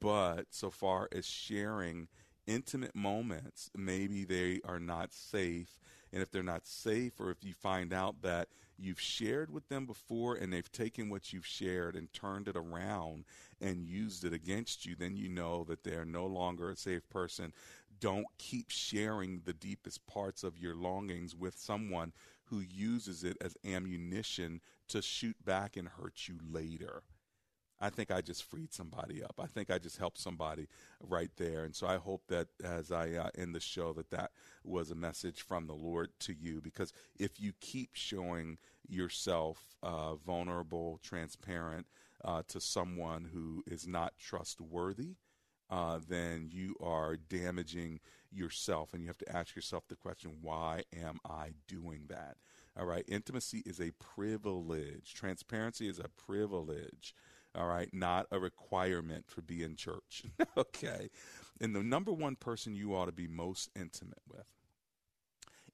[0.00, 2.08] But so far as sharing
[2.46, 5.78] intimate moments, maybe they are not safe.
[6.12, 8.48] And if they're not safe, or if you find out that
[8.78, 13.24] you've shared with them before and they've taken what you've shared and turned it around
[13.60, 17.52] and used it against you, then you know that they're no longer a safe person.
[18.00, 22.12] Don't keep sharing the deepest parts of your longings with someone
[22.44, 27.02] who uses it as ammunition to shoot back and hurt you later.
[27.80, 29.38] I think I just freed somebody up.
[29.38, 30.68] I think I just helped somebody
[31.00, 31.64] right there.
[31.64, 34.32] And so I hope that as I uh, end the show, that that
[34.64, 36.60] was a message from the Lord to you.
[36.60, 38.58] Because if you keep showing
[38.88, 41.86] yourself uh, vulnerable, transparent
[42.24, 45.14] uh, to someone who is not trustworthy,
[45.70, 48.00] uh, then you are damaging
[48.32, 48.92] yourself.
[48.92, 52.38] And you have to ask yourself the question, why am I doing that?
[52.76, 53.04] All right.
[53.08, 55.14] Intimacy is a privilege.
[55.14, 57.14] Transparency is a privilege
[57.58, 60.24] all right, not a requirement for being church.
[60.56, 61.10] okay.
[61.60, 64.46] And the number one person you ought to be most intimate with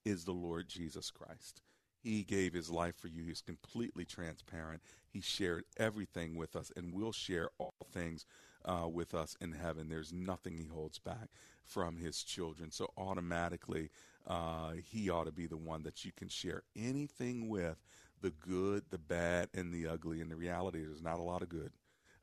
[0.04, 1.60] is the Lord Jesus Christ.
[2.02, 3.24] He gave his life for you.
[3.24, 4.82] He's completely transparent.
[5.10, 8.26] He shared everything with us and will share all things
[8.64, 9.88] uh, with us in heaven.
[9.88, 11.28] There's nothing he holds back
[11.62, 12.70] from his children.
[12.70, 13.90] So automatically,
[14.26, 17.78] uh, he ought to be the one that you can share anything with
[18.24, 20.22] the good, the bad, and the ugly.
[20.22, 21.70] And the reality is, there's not a lot of good.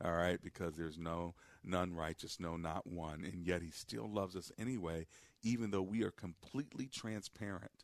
[0.03, 4.35] All right, because there's no none righteous, no, not one, and yet He still loves
[4.35, 5.05] us anyway,
[5.43, 7.83] even though we are completely transparent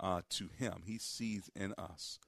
[0.00, 0.82] uh, to Him.
[0.86, 2.18] He sees in us,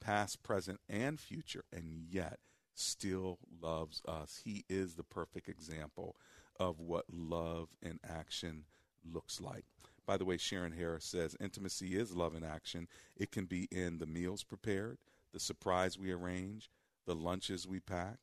[0.00, 2.38] past, present, and future, and yet
[2.74, 4.40] still loves us.
[4.44, 6.16] He is the perfect example
[6.58, 8.64] of what love in action
[9.04, 9.66] looks like.
[10.06, 12.86] By the way, Sharon Harris says intimacy is love in action.
[13.16, 14.98] It can be in the meals prepared,
[15.32, 16.70] the surprise we arrange,
[17.06, 18.18] the lunches we pack,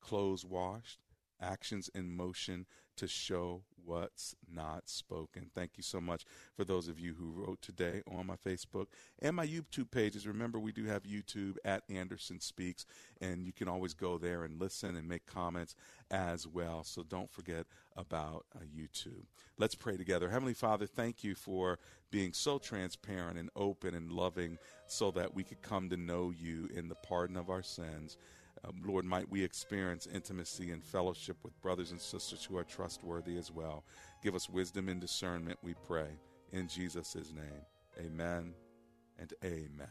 [0.00, 0.98] clothes washed,
[1.40, 2.66] actions in motion
[2.96, 5.50] to show what's not spoken.
[5.54, 6.24] Thank you so much
[6.54, 8.86] for those of you who wrote today on my Facebook
[9.20, 10.26] and my YouTube pages.
[10.26, 12.84] Remember, we do have YouTube at Anderson Speaks,
[13.20, 15.74] and you can always go there and listen and make comments
[16.10, 16.84] as well.
[16.84, 17.66] So don't forget
[17.96, 19.24] about uh, YouTube.
[19.56, 20.28] Let's pray together.
[20.28, 21.78] Heavenly Father, thank you for
[22.10, 26.68] being so transparent and open and loving so that we could come to know you
[26.74, 28.16] in the pardon of our sins.
[28.64, 33.36] Um, Lord, might we experience intimacy and fellowship with brothers and sisters who are trustworthy
[33.38, 33.84] as well.
[34.22, 36.08] Give us wisdom and discernment, we pray.
[36.52, 38.54] In Jesus' name, amen
[39.18, 39.88] and amen.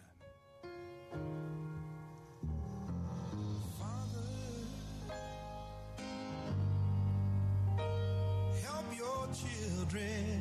[8.64, 10.37] help your children.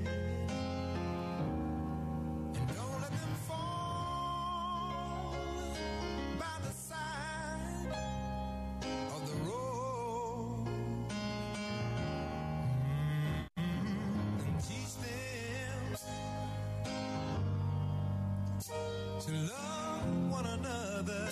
[19.26, 21.30] to love one another.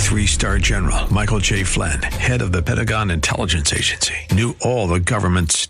[0.00, 1.62] Three star general Michael J.
[1.62, 5.69] Flynn, head of the Pentagon Intelligence Agency, knew all the government's